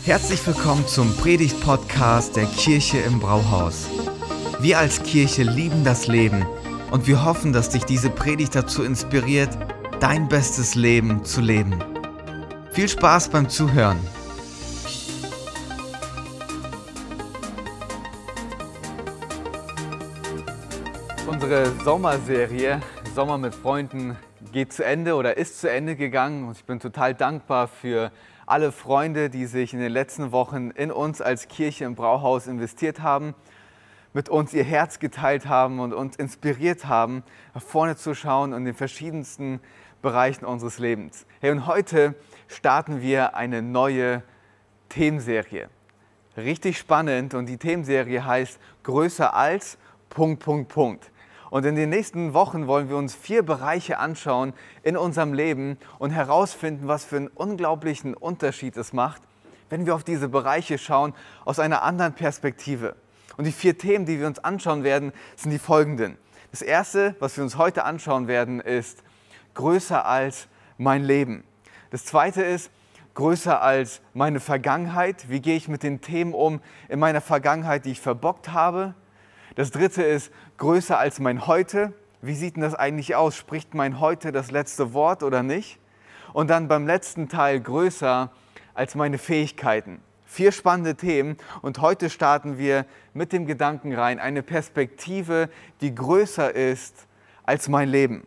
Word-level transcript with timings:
Herzlich 0.00 0.46
willkommen 0.46 0.86
zum 0.86 1.16
Predigt-Podcast 1.16 2.34
der 2.34 2.46
Kirche 2.46 2.98
im 2.98 3.20
Brauhaus. 3.20 3.88
Wir 4.60 4.78
als 4.78 5.02
Kirche 5.02 5.44
lieben 5.44 5.84
das 5.84 6.08
Leben 6.08 6.44
und 6.90 7.06
wir 7.06 7.24
hoffen, 7.24 7.52
dass 7.52 7.68
dich 7.68 7.84
diese 7.84 8.10
Predigt 8.10 8.54
dazu 8.54 8.82
inspiriert, 8.82 9.56
dein 10.00 10.28
bestes 10.28 10.74
Leben 10.74 11.24
zu 11.24 11.40
leben. 11.40 11.78
Viel 12.72 12.88
Spaß 12.88 13.28
beim 13.28 13.48
Zuhören. 13.48 14.00
Unsere 21.28 21.72
Sommerserie 21.84 22.80
Sommer 23.14 23.36
mit 23.36 23.54
Freunden 23.54 24.16
geht 24.52 24.72
zu 24.72 24.84
Ende 24.84 25.14
oder 25.14 25.36
ist 25.36 25.60
zu 25.60 25.70
Ende 25.70 25.96
gegangen 25.96 26.48
und 26.48 26.56
ich 26.56 26.64
bin 26.64 26.80
total 26.80 27.14
dankbar 27.14 27.68
für 27.68 28.10
alle 28.52 28.70
Freunde, 28.70 29.30
die 29.30 29.46
sich 29.46 29.72
in 29.72 29.80
den 29.80 29.90
letzten 29.90 30.30
Wochen 30.30 30.72
in 30.72 30.92
uns 30.92 31.22
als 31.22 31.48
Kirche 31.48 31.86
im 31.86 31.94
Brauhaus 31.94 32.46
investiert 32.46 33.00
haben, 33.00 33.34
mit 34.12 34.28
uns 34.28 34.52
ihr 34.52 34.62
Herz 34.62 34.98
geteilt 34.98 35.46
haben 35.46 35.80
und 35.80 35.94
uns 35.94 36.16
inspiriert 36.16 36.84
haben, 36.84 37.22
nach 37.54 37.62
vorne 37.62 37.96
zu 37.96 38.14
schauen 38.14 38.52
und 38.52 38.58
in 38.58 38.64
den 38.66 38.74
verschiedensten 38.74 39.58
Bereichen 40.02 40.44
unseres 40.44 40.78
Lebens. 40.78 41.24
Hey, 41.40 41.50
und 41.50 41.66
heute 41.66 42.14
starten 42.46 43.00
wir 43.00 43.36
eine 43.36 43.62
neue 43.62 44.22
Themenserie. 44.90 45.70
Richtig 46.36 46.76
spannend 46.76 47.32
und 47.32 47.46
die 47.46 47.56
Themenserie 47.56 48.22
heißt 48.22 48.60
Größer 48.82 49.32
als 49.32 49.78
Punkt, 50.10 50.44
Punkt, 50.44 50.68
Punkt. 50.68 51.10
Und 51.52 51.66
in 51.66 51.76
den 51.76 51.90
nächsten 51.90 52.32
Wochen 52.32 52.66
wollen 52.66 52.88
wir 52.88 52.96
uns 52.96 53.14
vier 53.14 53.42
Bereiche 53.42 53.98
anschauen 53.98 54.54
in 54.82 54.96
unserem 54.96 55.34
Leben 55.34 55.76
und 55.98 56.08
herausfinden, 56.08 56.88
was 56.88 57.04
für 57.04 57.16
einen 57.16 57.28
unglaublichen 57.28 58.14
Unterschied 58.14 58.74
es 58.78 58.94
macht, 58.94 59.20
wenn 59.68 59.84
wir 59.84 59.94
auf 59.94 60.02
diese 60.02 60.30
Bereiche 60.30 60.78
schauen 60.78 61.12
aus 61.44 61.58
einer 61.58 61.82
anderen 61.82 62.14
Perspektive. 62.14 62.96
Und 63.36 63.44
die 63.44 63.52
vier 63.52 63.76
Themen, 63.76 64.06
die 64.06 64.18
wir 64.18 64.28
uns 64.28 64.38
anschauen 64.38 64.82
werden, 64.82 65.12
sind 65.36 65.50
die 65.50 65.58
folgenden. 65.58 66.16
Das 66.52 66.62
erste, 66.62 67.16
was 67.18 67.36
wir 67.36 67.44
uns 67.44 67.58
heute 67.58 67.84
anschauen 67.84 68.28
werden, 68.28 68.58
ist 68.58 69.02
größer 69.52 70.06
als 70.06 70.48
mein 70.78 71.04
Leben. 71.04 71.44
Das 71.90 72.06
zweite 72.06 72.42
ist 72.42 72.70
größer 73.12 73.60
als 73.60 74.00
meine 74.14 74.40
Vergangenheit. 74.40 75.28
Wie 75.28 75.40
gehe 75.40 75.56
ich 75.56 75.68
mit 75.68 75.82
den 75.82 76.00
Themen 76.00 76.32
um 76.32 76.62
in 76.88 76.98
meiner 76.98 77.20
Vergangenheit, 77.20 77.84
die 77.84 77.90
ich 77.90 78.00
verbockt 78.00 78.54
habe? 78.54 78.94
Das 79.54 79.70
dritte 79.70 80.02
ist 80.02 80.32
größer 80.56 80.98
als 80.98 81.20
mein 81.20 81.46
Heute. 81.46 81.92
Wie 82.22 82.34
sieht 82.34 82.56
denn 82.56 82.62
das 82.62 82.74
eigentlich 82.74 83.16
aus? 83.16 83.36
Spricht 83.36 83.74
mein 83.74 84.00
Heute 84.00 84.32
das 84.32 84.50
letzte 84.50 84.94
Wort 84.94 85.22
oder 85.22 85.42
nicht? 85.42 85.78
Und 86.32 86.48
dann 86.48 86.68
beim 86.68 86.86
letzten 86.86 87.28
Teil 87.28 87.60
größer 87.60 88.30
als 88.72 88.94
meine 88.94 89.18
Fähigkeiten. 89.18 90.00
Vier 90.24 90.52
spannende 90.52 90.94
Themen 90.94 91.36
und 91.60 91.82
heute 91.82 92.08
starten 92.08 92.56
wir 92.56 92.86
mit 93.12 93.34
dem 93.34 93.44
Gedanken 93.44 93.92
rein, 93.94 94.18
eine 94.18 94.42
Perspektive, 94.42 95.50
die 95.82 95.94
größer 95.94 96.54
ist 96.54 97.06
als 97.42 97.68
mein 97.68 97.90
Leben. 97.90 98.26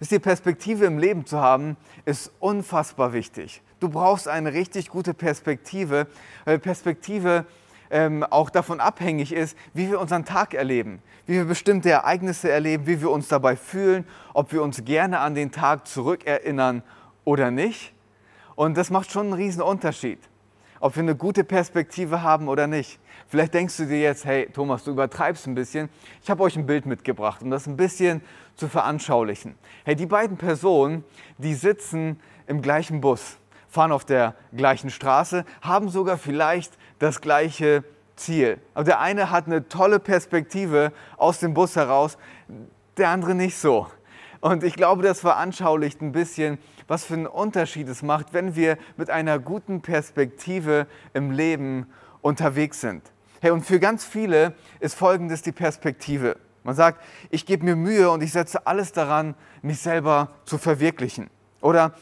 Die 0.00 0.18
Perspektive 0.18 0.84
im 0.84 0.98
Leben 0.98 1.24
zu 1.24 1.40
haben, 1.40 1.78
ist 2.04 2.30
unfassbar 2.40 3.14
wichtig. 3.14 3.62
Du 3.80 3.88
brauchst 3.88 4.28
eine 4.28 4.52
richtig 4.52 4.90
gute 4.90 5.14
Perspektive, 5.14 6.06
weil 6.44 6.58
Perspektive 6.58 7.46
ähm, 7.92 8.24
auch 8.24 8.50
davon 8.50 8.80
abhängig 8.80 9.32
ist, 9.32 9.56
wie 9.74 9.88
wir 9.90 10.00
unseren 10.00 10.24
Tag 10.24 10.54
erleben, 10.54 11.00
wie 11.26 11.34
wir 11.34 11.44
bestimmte 11.44 11.90
Ereignisse 11.90 12.50
erleben, 12.50 12.86
wie 12.86 13.00
wir 13.00 13.10
uns 13.10 13.28
dabei 13.28 13.54
fühlen, 13.54 14.04
ob 14.34 14.52
wir 14.52 14.62
uns 14.62 14.84
gerne 14.84 15.20
an 15.20 15.34
den 15.34 15.52
Tag 15.52 15.86
zurückerinnern 15.86 16.82
oder 17.24 17.50
nicht. 17.50 17.92
Und 18.56 18.76
das 18.76 18.90
macht 18.90 19.12
schon 19.12 19.26
einen 19.26 19.34
riesen 19.34 19.62
Unterschied, 19.62 20.18
ob 20.80 20.96
wir 20.96 21.02
eine 21.02 21.14
gute 21.14 21.44
Perspektive 21.44 22.22
haben 22.22 22.48
oder 22.48 22.66
nicht. 22.66 22.98
Vielleicht 23.28 23.54
denkst 23.54 23.76
du 23.76 23.84
dir 23.84 24.00
jetzt, 24.00 24.24
hey 24.24 24.48
Thomas, 24.52 24.84
du 24.84 24.90
übertreibst 24.90 25.46
ein 25.46 25.54
bisschen. 25.54 25.88
Ich 26.22 26.30
habe 26.30 26.42
euch 26.42 26.56
ein 26.56 26.66
Bild 26.66 26.86
mitgebracht, 26.86 27.42
um 27.42 27.50
das 27.50 27.66
ein 27.66 27.76
bisschen 27.76 28.22
zu 28.56 28.68
veranschaulichen. 28.68 29.54
Hey, 29.84 29.96
die 29.96 30.06
beiden 30.06 30.38
Personen, 30.38 31.04
die 31.38 31.54
sitzen 31.54 32.18
im 32.46 32.62
gleichen 32.62 33.00
Bus 33.00 33.38
fahren 33.72 33.92
auf 33.92 34.04
der 34.04 34.34
gleichen 34.54 34.90
Straße, 34.90 35.46
haben 35.62 35.88
sogar 35.88 36.18
vielleicht 36.18 36.72
das 37.02 37.20
gleiche 37.20 37.82
Ziel. 38.14 38.58
Aber 38.74 38.84
der 38.84 39.00
eine 39.00 39.30
hat 39.30 39.46
eine 39.46 39.68
tolle 39.68 39.98
Perspektive 39.98 40.92
aus 41.16 41.40
dem 41.40 41.52
Bus 41.52 41.74
heraus, 41.74 42.16
der 42.96 43.08
andere 43.08 43.34
nicht 43.34 43.58
so. 43.58 43.88
Und 44.40 44.62
ich 44.62 44.74
glaube, 44.74 45.02
das 45.02 45.20
veranschaulicht 45.20 46.00
ein 46.00 46.12
bisschen, 46.12 46.58
was 46.86 47.04
für 47.04 47.14
einen 47.14 47.26
Unterschied 47.26 47.88
es 47.88 48.02
macht, 48.02 48.32
wenn 48.32 48.54
wir 48.54 48.78
mit 48.96 49.10
einer 49.10 49.40
guten 49.40 49.82
Perspektive 49.82 50.86
im 51.12 51.32
Leben 51.32 51.86
unterwegs 52.20 52.80
sind. 52.80 53.02
Hey, 53.40 53.50
und 53.50 53.66
für 53.66 53.80
ganz 53.80 54.04
viele 54.04 54.54
ist 54.78 54.94
Folgendes 54.94 55.42
die 55.42 55.50
Perspektive. 55.50 56.36
Man 56.62 56.76
sagt, 56.76 57.02
ich 57.30 57.46
gebe 57.46 57.64
mir 57.64 57.74
Mühe 57.74 58.10
und 58.10 58.22
ich 58.22 58.30
setze 58.30 58.64
alles 58.68 58.92
daran, 58.92 59.34
mich 59.62 59.80
selber 59.80 60.30
zu 60.44 60.56
verwirklichen. 60.56 61.30
Oder 61.60 61.94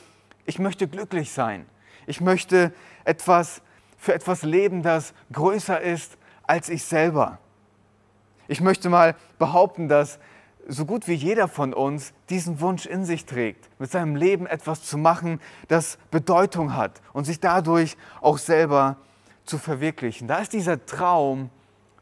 ich 0.44 0.59
möchte 0.59 0.88
glücklich 0.88 1.32
sein. 1.32 1.65
Ich 2.06 2.21
möchte 2.21 2.75
etwas 3.05 3.62
für 4.00 4.15
etwas 4.15 4.43
leben, 4.43 4.83
das 4.83 5.12
größer 5.31 5.81
ist 5.81 6.16
als 6.43 6.69
ich 6.71 6.84
selber. 6.84 7.38
Ich 8.49 8.61
möchte 8.61 8.88
mal 8.88 9.15
behaupten, 9.38 9.88
dass 9.88 10.19
so 10.66 10.87
gut 10.87 11.06
wie 11.06 11.15
jeder 11.15 11.49
von 11.49 11.75
uns 11.75 12.12
diesen 12.31 12.61
Wunsch 12.61 12.87
in 12.87 13.05
sich 13.05 13.27
trägt, 13.27 13.69
mit 13.78 13.91
seinem 13.91 14.16
Leben 14.16 14.47
etwas 14.47 14.83
zu 14.83 14.99
machen, 14.99 15.41
das 15.69 15.99
Bedeutung 16.11 16.75
hat 16.75 17.00
und 17.12 17.25
sich 17.25 17.41
dadurch 17.41 17.97
auch 18.21 18.38
selber 18.38 18.97
zu 19.44 19.59
verwirklichen. 19.59 20.27
Da 20.27 20.38
ist 20.38 20.53
dieser 20.53 20.84
Traum 20.87 21.50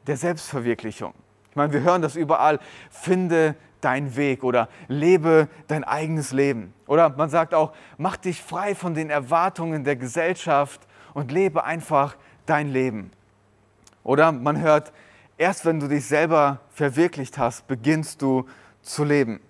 der 0.07 0.17
Selbstverwirklichung. 0.17 1.13
Ich 1.51 1.57
meine, 1.57 1.73
wir 1.73 1.81
hören 1.81 2.01
das 2.01 2.15
überall, 2.15 2.61
finde 2.91 3.57
dein 3.81 4.17
Weg 4.17 4.45
oder 4.45 4.69
lebe 4.87 5.49
dein 5.67 5.85
eigenes 5.85 6.33
Leben. 6.33 6.75
Oder 6.87 7.11
man 7.11 7.31
sagt 7.31 7.55
auch, 7.55 7.73
mach 7.97 8.17
dich 8.17 8.43
frei 8.43 8.75
von 8.75 8.95
den 8.95 9.11
Erwartungen 9.11 9.85
der 9.85 9.97
Gesellschaft 9.97 10.88
und 11.19 11.33
lebe 11.33 11.65
einfach 11.65 12.17
dein 12.47 12.73
Leben. 12.73 13.11
Oder 14.05 14.31
man 14.31 14.61
hört, 14.61 14.93
erst 15.37 15.67
wenn 15.67 15.81
du 15.81 15.89
dich 15.89 16.07
selber 16.07 16.61
verwirklicht 16.71 17.39
hast, 17.39 17.67
beginnst 17.67 18.23
du 18.23 18.47
zu 18.83 19.03
leben. 19.03 19.41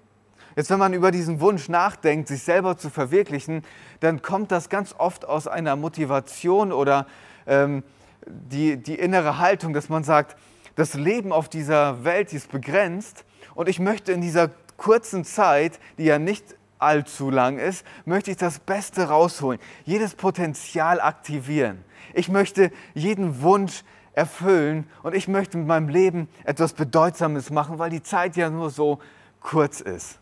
Jetzt, 0.57 0.71
wenn 0.71 0.79
man 0.79 0.95
über 0.95 1.11
diesen 1.11 1.41
Wunsch 1.41 1.69
nachdenkt, 1.69 2.29
sich 2.29 2.43
selber 2.43 2.79
zu 2.79 2.89
verwirklichen, 2.89 3.65
dann 4.01 4.23
kommt 4.23 4.51
das 4.51 4.71
ganz 4.71 4.95
oft 4.97 5.27
aus 5.27 5.47
einer 5.47 5.77
Motivation 5.77 6.73
oder 6.73 7.07
ähm, 7.47 7.85
die, 8.27 8.79
die 8.79 8.95
innere 8.95 9.37
Haltung, 9.37 9.75
dass 9.75 9.91
man 9.91 10.05
sagt, 10.05 10.39
das 10.75 10.95
Leben 10.95 11.33
auf 11.33 11.51
dieser 11.51 12.03
Welt 12.03 12.33
ist 12.33 12.51
begrenzt 12.51 13.27
und 13.55 13.69
ich 13.69 13.79
möchte 13.79 14.13
in 14.13 14.23
dieser 14.23 14.51
kurzen 14.79 15.23
Zeit, 15.23 15.79
die 15.99 16.05
ja 16.05 16.19
nicht 16.19 16.57
allzu 16.79 17.31
lang 17.31 17.59
ist, 17.59 17.85
möchte 18.05 18.31
ich 18.31 18.37
das 18.37 18.59
Beste 18.59 19.09
rausholen, 19.09 19.61
jedes 19.85 20.15
Potenzial 20.15 21.01
aktivieren. 21.01 21.85
Ich 22.15 22.29
möchte 22.29 22.71
jeden 22.95 23.43
Wunsch 23.43 23.85
erfüllen 24.13 24.89
und 25.03 25.15
ich 25.15 25.29
möchte 25.29 25.59
mit 25.59 25.67
meinem 25.67 25.89
Leben 25.89 26.29
etwas 26.45 26.73
Bedeutsames 26.73 27.51
machen, 27.51 27.79
weil 27.79 27.91
die 27.91 28.03
Zeit 28.03 28.37
ja 28.37 28.51
nur 28.51 28.71
so 28.71 28.99
kurz 29.41 29.81
ist. 29.81 30.19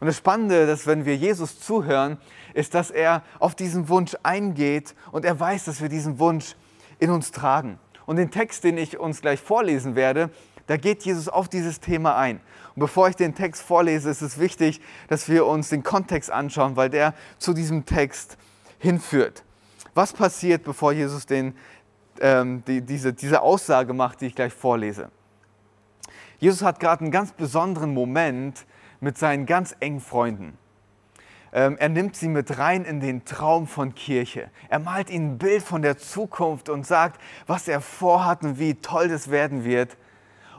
Und 0.00 0.06
das 0.06 0.16
Spannende, 0.16 0.66
dass 0.66 0.88
wenn 0.88 1.04
wir 1.04 1.16
Jesus 1.16 1.60
zuhören, 1.60 2.18
ist, 2.54 2.74
dass 2.74 2.90
er 2.90 3.22
auf 3.38 3.54
diesen 3.54 3.88
Wunsch 3.88 4.16
eingeht 4.24 4.96
und 5.12 5.24
er 5.24 5.38
weiß, 5.38 5.64
dass 5.64 5.80
wir 5.80 5.88
diesen 5.88 6.18
Wunsch 6.18 6.56
in 6.98 7.10
uns 7.10 7.30
tragen. 7.30 7.78
Und 8.04 8.16
den 8.16 8.32
Text, 8.32 8.64
den 8.64 8.78
ich 8.78 8.98
uns 8.98 9.20
gleich 9.20 9.40
vorlesen 9.40 9.94
werde, 9.94 10.30
da 10.66 10.76
geht 10.76 11.02
Jesus 11.04 11.28
auf 11.28 11.48
dieses 11.48 11.80
Thema 11.80 12.16
ein. 12.16 12.40
Und 12.74 12.80
bevor 12.80 13.08
ich 13.08 13.16
den 13.16 13.34
Text 13.34 13.62
vorlese, 13.62 14.10
ist 14.10 14.22
es 14.22 14.38
wichtig, 14.38 14.80
dass 15.08 15.28
wir 15.28 15.46
uns 15.46 15.68
den 15.68 15.82
Kontext 15.82 16.30
anschauen, 16.30 16.76
weil 16.76 16.90
der 16.90 17.14
zu 17.38 17.52
diesem 17.52 17.84
Text 17.84 18.38
hinführt. 18.78 19.44
Was 19.94 20.12
passiert, 20.12 20.64
bevor 20.64 20.92
Jesus 20.92 21.26
den, 21.26 21.54
ähm, 22.20 22.64
die, 22.66 22.80
diese, 22.80 23.12
diese 23.12 23.42
Aussage 23.42 23.92
macht, 23.92 24.20
die 24.20 24.26
ich 24.26 24.34
gleich 24.34 24.52
vorlese? 24.52 25.10
Jesus 26.38 26.62
hat 26.62 26.80
gerade 26.80 27.02
einen 27.02 27.12
ganz 27.12 27.32
besonderen 27.32 27.92
Moment 27.92 28.64
mit 29.00 29.18
seinen 29.18 29.46
ganz 29.46 29.76
engen 29.80 30.00
Freunden. 30.00 30.58
Ähm, 31.52 31.76
er 31.78 31.90
nimmt 31.90 32.16
sie 32.16 32.28
mit 32.28 32.58
rein 32.58 32.84
in 32.84 33.00
den 33.00 33.24
Traum 33.24 33.66
von 33.66 33.94
Kirche. 33.94 34.50
Er 34.70 34.78
malt 34.78 35.10
ihnen 35.10 35.34
ein 35.34 35.38
Bild 35.38 35.62
von 35.62 35.82
der 35.82 35.98
Zukunft 35.98 36.70
und 36.70 36.86
sagt, 36.86 37.20
was 37.46 37.68
er 37.68 37.82
vorhat 37.82 38.42
und 38.42 38.58
wie 38.58 38.74
toll 38.74 39.08
das 39.08 39.30
werden 39.30 39.64
wird. 39.64 39.96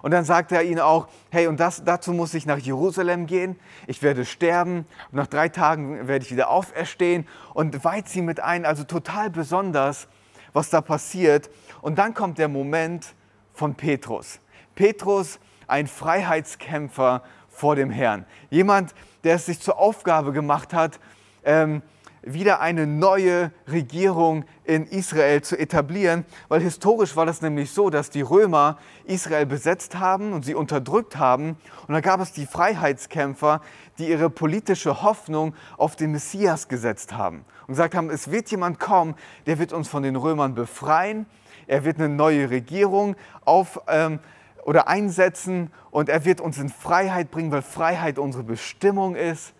Und 0.03 0.11
dann 0.11 0.25
sagt 0.25 0.51
er 0.51 0.63
ihnen 0.63 0.81
auch, 0.81 1.07
hey, 1.31 1.47
und 1.47 1.61
das, 1.61 1.85
dazu 1.85 2.11
muss 2.11 2.33
ich 2.33 2.45
nach 2.45 2.57
Jerusalem 2.57 3.25
gehen, 3.25 3.57
ich 3.87 4.03
werde 4.03 4.25
sterben, 4.25 4.79
und 5.11 5.13
nach 5.13 5.27
drei 5.27 5.47
Tagen 5.47 6.09
werde 6.09 6.25
ich 6.25 6.31
wieder 6.31 6.49
auferstehen 6.49 7.25
und 7.53 7.85
weiht 7.85 8.09
sie 8.09 8.21
mit 8.21 8.41
ein, 8.41 8.65
also 8.65 8.83
total 8.83 9.29
besonders, 9.29 10.09
was 10.51 10.69
da 10.69 10.81
passiert. 10.81 11.49
Und 11.81 11.99
dann 11.99 12.13
kommt 12.13 12.37
der 12.37 12.49
Moment 12.49 13.15
von 13.53 13.75
Petrus. 13.75 14.41
Petrus, 14.75 15.39
ein 15.67 15.87
Freiheitskämpfer 15.87 17.23
vor 17.47 17.77
dem 17.77 17.89
Herrn. 17.89 18.25
Jemand, 18.49 18.93
der 19.23 19.35
es 19.35 19.45
sich 19.45 19.61
zur 19.61 19.79
Aufgabe 19.79 20.33
gemacht 20.33 20.73
hat, 20.73 20.99
ähm, 21.45 21.81
wieder 22.23 22.61
eine 22.61 22.87
neue 22.87 23.51
Regierung 23.67 24.45
in 24.63 24.85
Israel 24.85 25.41
zu 25.41 25.57
etablieren, 25.57 26.25
weil 26.47 26.61
historisch 26.61 27.15
war 27.15 27.25
das 27.25 27.41
nämlich 27.41 27.71
so, 27.71 27.89
dass 27.89 28.09
die 28.09 28.21
Römer 28.21 28.77
Israel 29.05 29.45
besetzt 29.45 29.99
haben 29.99 30.33
und 30.33 30.45
sie 30.45 30.55
unterdrückt 30.55 31.17
haben. 31.17 31.57
Und 31.87 31.93
da 31.93 32.01
gab 32.01 32.19
es 32.21 32.31
die 32.31 32.45
Freiheitskämpfer, 32.45 33.61
die 33.97 34.09
ihre 34.09 34.29
politische 34.29 35.03
Hoffnung 35.03 35.53
auf 35.77 35.95
den 35.95 36.11
Messias 36.11 36.67
gesetzt 36.67 37.13
haben 37.13 37.45
und 37.61 37.73
gesagt 37.73 37.95
haben, 37.95 38.09
es 38.09 38.31
wird 38.31 38.49
jemand 38.51 38.79
kommen, 38.79 39.15
der 39.45 39.59
wird 39.59 39.73
uns 39.73 39.87
von 39.87 40.03
den 40.03 40.15
Römern 40.15 40.55
befreien, 40.55 41.25
er 41.67 41.83
wird 41.85 41.97
eine 41.97 42.09
neue 42.09 42.49
Regierung 42.49 43.15
auf, 43.45 43.81
ähm, 43.87 44.19
oder 44.65 44.87
einsetzen 44.87 45.71
und 45.91 46.09
er 46.09 46.25
wird 46.25 46.41
uns 46.41 46.57
in 46.57 46.69
Freiheit 46.69 47.31
bringen, 47.31 47.51
weil 47.51 47.61
Freiheit 47.61 48.17
unsere 48.17 48.43
Bestimmung 48.43 49.15
ist. 49.15 49.53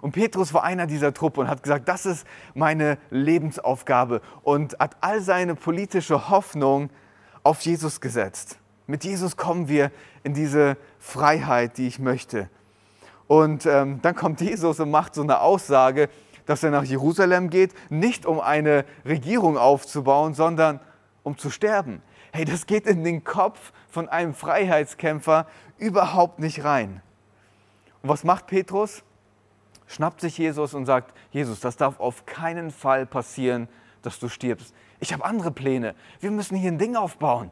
Und 0.00 0.12
Petrus 0.12 0.52
war 0.54 0.64
einer 0.64 0.86
dieser 0.86 1.12
Truppe 1.14 1.40
und 1.40 1.48
hat 1.48 1.62
gesagt, 1.62 1.88
das 1.88 2.06
ist 2.06 2.26
meine 2.54 2.98
Lebensaufgabe 3.10 4.20
und 4.42 4.78
hat 4.78 4.96
all 5.00 5.20
seine 5.20 5.54
politische 5.54 6.28
Hoffnung 6.30 6.90
auf 7.42 7.60
Jesus 7.60 8.00
gesetzt. 8.00 8.58
Mit 8.86 9.04
Jesus 9.04 9.36
kommen 9.36 9.68
wir 9.68 9.90
in 10.22 10.34
diese 10.34 10.76
Freiheit, 10.98 11.78
die 11.78 11.88
ich 11.88 11.98
möchte. 11.98 12.48
Und 13.26 13.66
ähm, 13.66 14.00
dann 14.02 14.14
kommt 14.14 14.40
Jesus 14.40 14.78
und 14.78 14.90
macht 14.90 15.14
so 15.14 15.22
eine 15.22 15.40
Aussage, 15.40 16.08
dass 16.46 16.62
er 16.62 16.70
nach 16.70 16.84
Jerusalem 16.84 17.50
geht, 17.50 17.74
nicht 17.90 18.24
um 18.24 18.40
eine 18.40 18.84
Regierung 19.04 19.58
aufzubauen, 19.58 20.34
sondern 20.34 20.80
um 21.24 21.36
zu 21.36 21.50
sterben. 21.50 22.02
Hey, 22.32 22.44
das 22.44 22.66
geht 22.66 22.86
in 22.86 23.02
den 23.02 23.24
Kopf 23.24 23.72
von 23.88 24.08
einem 24.08 24.34
Freiheitskämpfer 24.34 25.46
überhaupt 25.78 26.38
nicht 26.38 26.62
rein. 26.64 27.02
Und 28.02 28.08
was 28.08 28.22
macht 28.22 28.46
Petrus? 28.46 29.02
Schnappt 29.96 30.20
sich 30.20 30.36
Jesus 30.36 30.74
und 30.74 30.84
sagt, 30.84 31.14
Jesus, 31.30 31.60
das 31.60 31.78
darf 31.78 32.00
auf 32.00 32.26
keinen 32.26 32.70
Fall 32.70 33.06
passieren, 33.06 33.66
dass 34.02 34.18
du 34.18 34.28
stirbst. 34.28 34.74
Ich 35.00 35.14
habe 35.14 35.24
andere 35.24 35.50
Pläne. 35.50 35.94
Wir 36.20 36.30
müssen 36.30 36.54
hier 36.54 36.70
ein 36.70 36.78
Ding 36.78 36.96
aufbauen. 36.96 37.50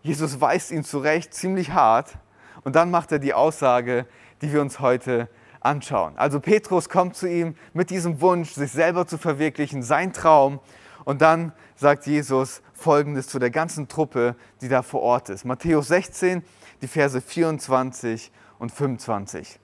Jesus 0.00 0.40
weist 0.40 0.70
ihn 0.70 0.84
zurecht, 0.84 1.34
ziemlich 1.34 1.72
hart. 1.72 2.16
Und 2.64 2.76
dann 2.76 2.90
macht 2.90 3.12
er 3.12 3.18
die 3.18 3.34
Aussage, 3.34 4.06
die 4.40 4.54
wir 4.54 4.62
uns 4.62 4.80
heute 4.80 5.28
anschauen. 5.60 6.14
Also 6.16 6.40
Petrus 6.40 6.88
kommt 6.88 7.14
zu 7.14 7.28
ihm 7.28 7.54
mit 7.74 7.90
diesem 7.90 8.22
Wunsch, 8.22 8.52
sich 8.52 8.72
selber 8.72 9.06
zu 9.06 9.18
verwirklichen, 9.18 9.82
sein 9.82 10.14
Traum. 10.14 10.60
Und 11.04 11.20
dann 11.20 11.52
sagt 11.74 12.06
Jesus 12.06 12.62
Folgendes 12.72 13.28
zu 13.28 13.38
der 13.38 13.50
ganzen 13.50 13.86
Truppe, 13.86 14.34
die 14.62 14.68
da 14.68 14.80
vor 14.80 15.02
Ort 15.02 15.28
ist. 15.28 15.44
Matthäus 15.44 15.88
16, 15.88 16.42
die 16.80 16.88
Verse 16.88 17.20
24 17.20 18.32
und 18.58 18.72
25. 18.72 19.60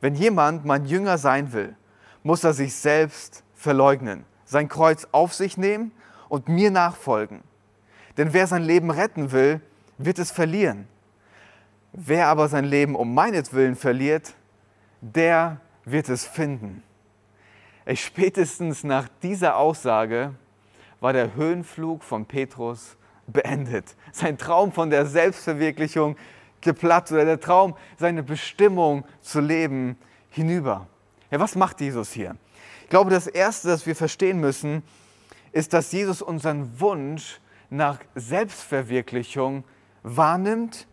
Wenn 0.00 0.14
jemand 0.14 0.64
mein 0.64 0.86
Jünger 0.86 1.18
sein 1.18 1.52
will, 1.52 1.76
muss 2.22 2.44
er 2.44 2.52
sich 2.52 2.74
selbst 2.74 3.44
verleugnen, 3.54 4.24
sein 4.44 4.68
Kreuz 4.68 5.06
auf 5.12 5.34
sich 5.34 5.56
nehmen 5.56 5.92
und 6.28 6.48
mir 6.48 6.70
nachfolgen. 6.70 7.42
Denn 8.16 8.32
wer 8.32 8.46
sein 8.46 8.62
Leben 8.62 8.90
retten 8.90 9.32
will, 9.32 9.60
wird 9.98 10.18
es 10.18 10.30
verlieren. 10.30 10.88
Wer 11.92 12.28
aber 12.28 12.48
sein 12.48 12.64
Leben 12.64 12.94
um 12.94 13.14
meinetwillen 13.14 13.76
verliert, 13.76 14.34
der 15.00 15.60
wird 15.84 16.08
es 16.08 16.24
finden. 16.24 16.82
Ich 17.86 18.04
spätestens 18.04 18.84
nach 18.84 19.08
dieser 19.22 19.56
Aussage 19.56 20.34
war 21.00 21.12
der 21.12 21.34
Höhenflug 21.34 22.04
von 22.04 22.26
Petrus 22.26 22.96
beendet. 23.26 23.96
Sein 24.12 24.38
Traum 24.38 24.72
von 24.72 24.90
der 24.90 25.06
Selbstverwirklichung 25.06 26.16
geplatzt 26.60 27.12
oder 27.12 27.24
der 27.24 27.40
Traum, 27.40 27.74
seine 27.98 28.22
Bestimmung 28.22 29.04
zu 29.20 29.40
leben, 29.40 29.96
hinüber. 30.30 30.86
Ja, 31.30 31.40
was 31.40 31.56
macht 31.56 31.80
Jesus 31.80 32.12
hier? 32.12 32.36
Ich 32.84 32.88
glaube, 32.90 33.10
das 33.10 33.26
Erste, 33.26 33.68
das 33.68 33.86
wir 33.86 33.96
verstehen 33.96 34.40
müssen, 34.40 34.82
ist, 35.52 35.72
dass 35.72 35.92
Jesus 35.92 36.22
unseren 36.22 36.80
Wunsch 36.80 37.40
nach 37.68 37.98
Selbstverwirklichung 38.14 39.64
wahrnimmt 40.02 40.86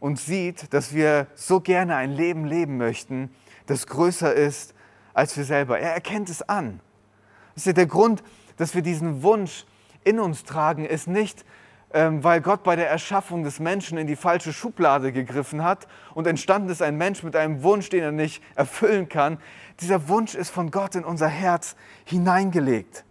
und 0.00 0.18
sieht, 0.18 0.72
dass 0.72 0.94
wir 0.94 1.26
so 1.34 1.60
gerne 1.60 1.96
ein 1.96 2.12
Leben 2.12 2.44
leben 2.44 2.76
möchten, 2.76 3.30
das 3.66 3.86
größer 3.86 4.32
ist 4.32 4.74
als 5.14 5.36
wir 5.36 5.44
selber. 5.44 5.78
Er 5.78 5.92
erkennt 5.92 6.28
es 6.28 6.42
an. 6.42 6.80
Das 7.54 7.62
ist 7.62 7.66
ja 7.66 7.72
der 7.72 7.86
Grund, 7.86 8.22
dass 8.56 8.74
wir 8.74 8.82
diesen 8.82 9.22
Wunsch 9.22 9.66
in 10.04 10.20
uns 10.20 10.44
tragen, 10.44 10.84
ist 10.84 11.08
nicht, 11.08 11.44
weil 11.90 12.40
Gott 12.42 12.62
bei 12.64 12.76
der 12.76 12.90
Erschaffung 12.90 13.44
des 13.44 13.60
Menschen 13.60 13.96
in 13.96 14.06
die 14.06 14.16
falsche 14.16 14.52
Schublade 14.52 15.10
gegriffen 15.10 15.64
hat 15.64 15.88
und 16.14 16.26
entstanden 16.26 16.68
ist 16.68 16.82
ein 16.82 16.96
Mensch 16.96 17.22
mit 17.22 17.34
einem 17.34 17.62
Wunsch, 17.62 17.88
den 17.88 18.02
er 18.02 18.12
nicht 18.12 18.42
erfüllen 18.56 19.08
kann. 19.08 19.38
Dieser 19.80 20.08
Wunsch 20.08 20.34
ist 20.34 20.50
von 20.50 20.70
Gott 20.70 20.94
in 20.96 21.04
unser 21.04 21.28
Herz 21.28 21.76
hineingelegt. 22.04 23.04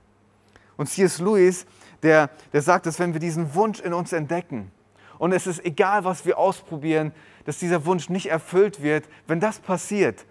Und 0.76 0.88
C.S. 0.88 1.20
Lewis, 1.20 1.66
der, 2.04 2.30
der 2.54 2.62
sagt, 2.62 2.86
dass 2.86 3.00
wenn 3.00 3.14
wir 3.14 3.20
diesen 3.20 3.56
Wunsch 3.56 3.80
in 3.80 3.94
uns 3.94 4.14
entdecken, 4.14 4.72
und 5.18 5.32
es 5.32 5.48
ist 5.48 5.66
egal, 5.66 6.04
was 6.04 6.26
wir 6.26 6.38
ausprobieren, 6.38 7.12
dass 7.46 7.58
dieser 7.58 7.86
Wunsch 7.86 8.10
nicht 8.10 8.28
erfüllt 8.28 8.84
wird, 8.84 9.06
wenn 9.26 9.40
das 9.40 9.58
passiert, 9.58 10.26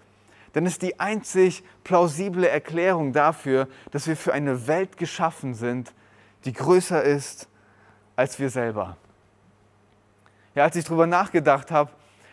dann 0.52 0.64
ist 0.64 0.82
die 0.82 1.00
einzig 1.00 1.64
plausible 1.82 2.48
Erklärung 2.48 3.12
dafür, 3.12 3.66
dass 3.90 4.06
wir 4.06 4.16
für 4.16 4.32
eine 4.32 4.68
Welt 4.68 4.96
geschaffen 4.96 5.54
sind, 5.54 5.92
die 6.44 6.52
größer 6.52 7.02
ist 7.02 7.48
als 8.16 8.38
wir 8.38 8.50
selber. 8.50 8.96
Ja, 10.54 10.64
als 10.64 10.74
ich 10.74 10.84
darüber 10.84 11.06
nachgedacht 11.06 11.70
habe, 11.70 11.90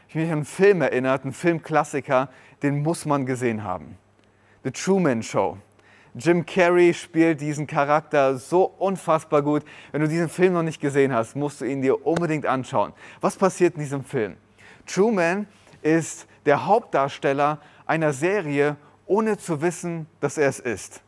ich 0.07 0.15
mich 0.15 0.25
an 0.25 0.31
einen 0.31 0.45
Film 0.45 0.81
erinnert, 0.81 1.24
einen 1.24 1.33
Filmklassiker, 1.33 2.30
den 2.62 2.81
muss 2.81 3.06
man 3.06 3.25
gesehen 3.25 3.63
haben. 3.63 3.97
The 4.63 4.71
Truman 4.71 5.21
Show. 5.21 5.57
Jim 6.15 6.45
Carrey 6.45 6.94
spielt 6.94 7.41
diesen 7.41 7.65
Charakter 7.65 8.38
so 8.38 8.65
unfassbar 8.77 9.41
gut. 9.41 9.63
Wenn 9.91 10.01
du 10.01 10.07
diesen 10.07 10.30
Film 10.30 10.53
noch 10.53 10.62
nicht 10.62 10.80
gesehen 10.80 11.12
hast, 11.12 11.35
musst 11.35 11.59
du 11.59 11.65
ihn 11.65 11.81
dir 11.81 12.06
unbedingt 12.06 12.45
anschauen. 12.45 12.94
Was 13.19 13.35
passiert 13.35 13.74
in 13.74 13.81
diesem 13.81 14.03
Film? 14.03 14.38
Truman 14.85 15.47
ist 15.81 16.27
der 16.45 16.65
Hauptdarsteller 16.65 17.59
einer 17.85 18.13
Serie, 18.13 18.77
ohne 19.06 19.38
zu 19.38 19.62
wissen, 19.62 20.07
dass 20.19 20.38
er 20.38 20.47
es 20.47 20.59
ist. 20.59 21.01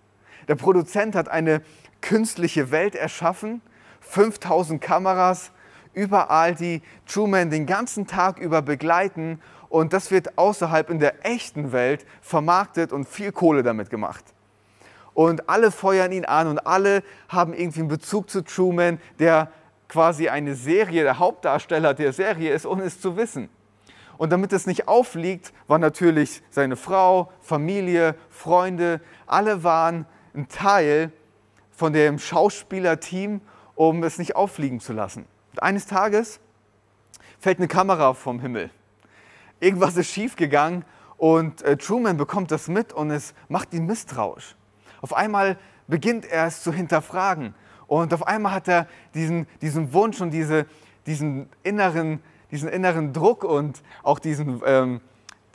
Der 0.47 0.55
Produzent 0.55 1.15
hat 1.15 1.29
eine 1.29 1.61
künstliche 2.01 2.71
Welt 2.71 2.95
erschaffen, 2.95 3.61
5000 4.09 4.81
Kameras 4.81 5.51
überall, 5.93 6.55
die 6.55 6.81
Truman 7.07 7.49
den 7.49 7.65
ganzen 7.65 8.07
Tag 8.07 8.39
über 8.39 8.61
begleiten 8.61 9.41
und 9.69 9.93
das 9.93 10.11
wird 10.11 10.37
außerhalb 10.37 10.89
in 10.89 10.99
der 10.99 11.25
echten 11.25 11.71
Welt 11.71 12.05
vermarktet 12.21 12.91
und 12.91 13.07
viel 13.07 13.31
Kohle 13.31 13.63
damit 13.63 13.89
gemacht. 13.89 14.23
Und 15.13 15.49
alle 15.49 15.71
feuern 15.71 16.11
ihn 16.11 16.25
an 16.25 16.47
und 16.47 16.67
alle 16.67 17.01
haben 17.29 17.53
irgendwie 17.53 17.79
einen 17.79 17.89
Bezug 17.89 18.29
zu 18.29 18.41
Truman, 18.43 18.99
der 19.19 19.49
quasi 19.87 20.29
eine 20.29 20.55
Serie, 20.55 21.03
der 21.03 21.19
Hauptdarsteller 21.19 21.93
der 21.93 22.11
Serie 22.11 22.53
ist, 22.53 22.65
ohne 22.65 22.83
es 22.83 22.99
zu 22.99 23.15
wissen. 23.15 23.49
Und 24.17 24.31
damit 24.31 24.53
es 24.53 24.65
nicht 24.65 24.87
aufliegt, 24.87 25.53
war 25.67 25.77
natürlich 25.77 26.41
seine 26.49 26.75
Frau, 26.75 27.31
Familie, 27.41 28.15
Freunde, 28.29 29.01
alle 29.25 29.63
waren 29.63 30.05
ein 30.33 30.47
Teil 30.47 31.11
von 31.71 31.91
dem 31.93 32.19
Schauspielerteam 32.19 33.41
um 33.75 34.03
es 34.03 34.17
nicht 34.17 34.35
auffliegen 34.35 34.79
zu 34.79 34.93
lassen. 34.93 35.25
Und 35.51 35.63
eines 35.63 35.85
Tages 35.85 36.39
fällt 37.39 37.59
eine 37.59 37.67
Kamera 37.67 38.13
vom 38.13 38.39
Himmel. 38.39 38.71
Irgendwas 39.59 39.95
ist 39.97 40.09
schiefgegangen 40.09 40.83
und 41.17 41.61
äh, 41.61 41.77
Truman 41.77 42.17
bekommt 42.17 42.51
das 42.51 42.67
mit 42.67 42.93
und 42.93 43.11
es 43.11 43.33
macht 43.47 43.73
ihn 43.73 43.85
misstrauisch. 43.85 44.55
Auf 45.01 45.13
einmal 45.13 45.57
beginnt 45.87 46.25
er 46.25 46.47
es 46.47 46.61
zu 46.63 46.73
hinterfragen 46.73 47.53
und 47.87 48.13
auf 48.13 48.25
einmal 48.27 48.53
hat 48.53 48.67
er 48.67 48.87
diesen, 49.13 49.47
diesen 49.61 49.93
Wunsch 49.93 50.19
und 50.21 50.31
diese, 50.31 50.65
diesen, 51.05 51.49
inneren, 51.63 52.21
diesen 52.51 52.69
inneren 52.69 53.13
Druck 53.13 53.43
und 53.43 53.81
auch 54.03 54.19
diesen, 54.19 54.61
ähm, 54.65 55.01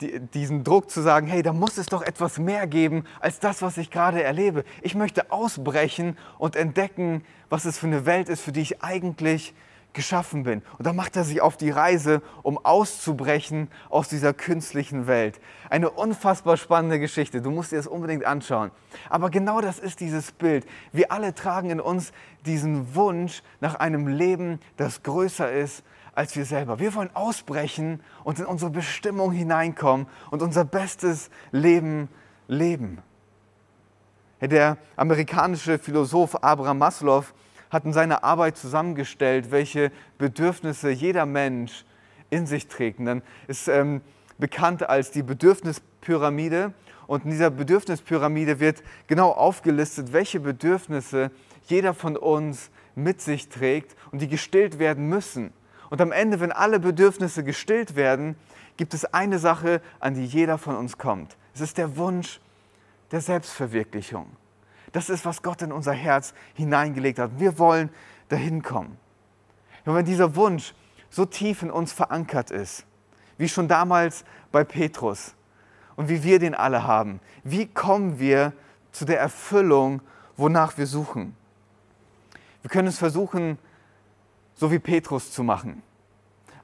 diesen 0.01 0.63
Druck 0.63 0.89
zu 0.89 1.01
sagen, 1.01 1.27
hey, 1.27 1.43
da 1.43 1.53
muss 1.53 1.77
es 1.77 1.87
doch 1.87 2.01
etwas 2.01 2.39
mehr 2.39 2.67
geben 2.67 3.05
als 3.19 3.39
das, 3.39 3.61
was 3.61 3.77
ich 3.77 3.91
gerade 3.91 4.23
erlebe. 4.23 4.63
Ich 4.81 4.95
möchte 4.95 5.31
ausbrechen 5.31 6.17
und 6.37 6.55
entdecken, 6.55 7.23
was 7.49 7.65
es 7.65 7.77
für 7.77 7.87
eine 7.87 8.05
Welt 8.05 8.29
ist, 8.29 8.41
für 8.41 8.51
die 8.51 8.61
ich 8.61 8.83
eigentlich 8.83 9.53
geschaffen 9.93 10.43
bin. 10.43 10.61
Und 10.77 10.87
dann 10.87 10.95
macht 10.95 11.15
er 11.15 11.23
sich 11.23 11.41
auf 11.41 11.57
die 11.57 11.69
Reise, 11.69 12.21
um 12.43 12.57
auszubrechen 12.57 13.69
aus 13.89 14.07
dieser 14.07 14.33
künstlichen 14.33 15.07
Welt. 15.07 15.39
Eine 15.69 15.89
unfassbar 15.89 16.57
spannende 16.57 16.99
Geschichte. 16.99 17.41
Du 17.41 17.51
musst 17.51 17.71
dir 17.71 17.77
das 17.77 17.87
unbedingt 17.87 18.25
anschauen. 18.25 18.71
Aber 19.09 19.29
genau 19.29 19.61
das 19.61 19.79
ist 19.79 19.99
dieses 19.99 20.31
Bild. 20.31 20.65
Wir 20.91 21.11
alle 21.11 21.33
tragen 21.33 21.69
in 21.69 21.79
uns 21.79 22.11
diesen 22.45 22.95
Wunsch 22.95 23.43
nach 23.59 23.75
einem 23.75 24.07
Leben, 24.07 24.59
das 24.77 25.03
größer 25.03 25.51
ist 25.51 25.83
als 26.13 26.35
wir 26.35 26.45
selber. 26.45 26.79
Wir 26.79 26.93
wollen 26.93 27.09
ausbrechen 27.13 28.01
und 28.23 28.39
in 28.39 28.45
unsere 28.45 28.71
Bestimmung 28.71 29.31
hineinkommen 29.31 30.07
und 30.29 30.41
unser 30.41 30.65
bestes 30.65 31.29
Leben 31.51 32.09
leben. 32.47 33.01
Der 34.41 34.77
amerikanische 34.95 35.77
Philosoph 35.77 36.43
Abraham 36.43 36.79
Maslow 36.79 37.25
hat 37.69 37.85
in 37.85 37.93
seiner 37.93 38.23
Arbeit 38.23 38.57
zusammengestellt, 38.57 39.51
welche 39.51 39.91
Bedürfnisse 40.17 40.89
jeder 40.89 41.25
Mensch 41.25 41.85
in 42.29 42.47
sich 42.47 42.67
trägt. 42.67 42.99
Und 42.99 43.05
dann 43.05 43.21
ist 43.47 43.67
ähm, 43.67 44.01
bekannt 44.39 44.89
als 44.89 45.11
die 45.11 45.23
Bedürfnispyramide. 45.23 46.73
Und 47.07 47.25
in 47.25 47.31
dieser 47.31 47.51
Bedürfnispyramide 47.51 48.59
wird 48.59 48.83
genau 49.07 49.31
aufgelistet, 49.31 50.11
welche 50.11 50.39
Bedürfnisse 50.39 51.31
jeder 51.67 51.93
von 51.93 52.17
uns 52.17 52.71
mit 52.95 53.21
sich 53.21 53.47
trägt 53.47 53.95
und 54.11 54.21
die 54.21 54.27
gestillt 54.27 54.79
werden 54.79 55.07
müssen. 55.07 55.53
Und 55.91 55.99
am 55.99 56.13
Ende, 56.13 56.39
wenn 56.39 56.53
alle 56.53 56.79
Bedürfnisse 56.79 57.43
gestillt 57.43 57.97
werden, 57.97 58.37
gibt 58.77 58.93
es 58.93 59.05
eine 59.13 59.39
Sache, 59.39 59.81
an 59.99 60.13
die 60.13 60.25
jeder 60.25 60.57
von 60.57 60.77
uns 60.77 60.97
kommt. 60.97 61.35
Es 61.53 61.59
ist 61.59 61.77
der 61.77 61.97
Wunsch 61.97 62.39
der 63.11 63.19
Selbstverwirklichung. 63.19 64.25
Das 64.93 65.09
ist, 65.09 65.25
was 65.25 65.43
Gott 65.43 65.61
in 65.61 65.73
unser 65.73 65.91
Herz 65.91 66.33
hineingelegt 66.53 67.19
hat. 67.19 67.31
Wir 67.39 67.59
wollen 67.59 67.89
dahin 68.29 68.63
kommen. 68.63 68.97
Und 69.85 69.93
wenn 69.93 70.05
dieser 70.05 70.33
Wunsch 70.37 70.73
so 71.09 71.25
tief 71.25 71.61
in 71.61 71.69
uns 71.69 71.91
verankert 71.91 72.51
ist, 72.51 72.85
wie 73.37 73.49
schon 73.49 73.67
damals 73.67 74.23
bei 74.53 74.63
Petrus 74.63 75.35
und 75.97 76.07
wie 76.07 76.23
wir 76.23 76.39
den 76.39 76.55
alle 76.55 76.85
haben, 76.85 77.19
wie 77.43 77.67
kommen 77.67 78.17
wir 78.17 78.53
zu 78.93 79.03
der 79.03 79.19
Erfüllung, 79.19 80.01
wonach 80.37 80.77
wir 80.77 80.87
suchen? 80.87 81.35
Wir 82.61 82.69
können 82.69 82.87
es 82.87 82.97
versuchen, 82.97 83.57
so 84.61 84.71
wie 84.71 84.77
Petrus 84.77 85.31
zu 85.31 85.41
machen. 85.41 85.81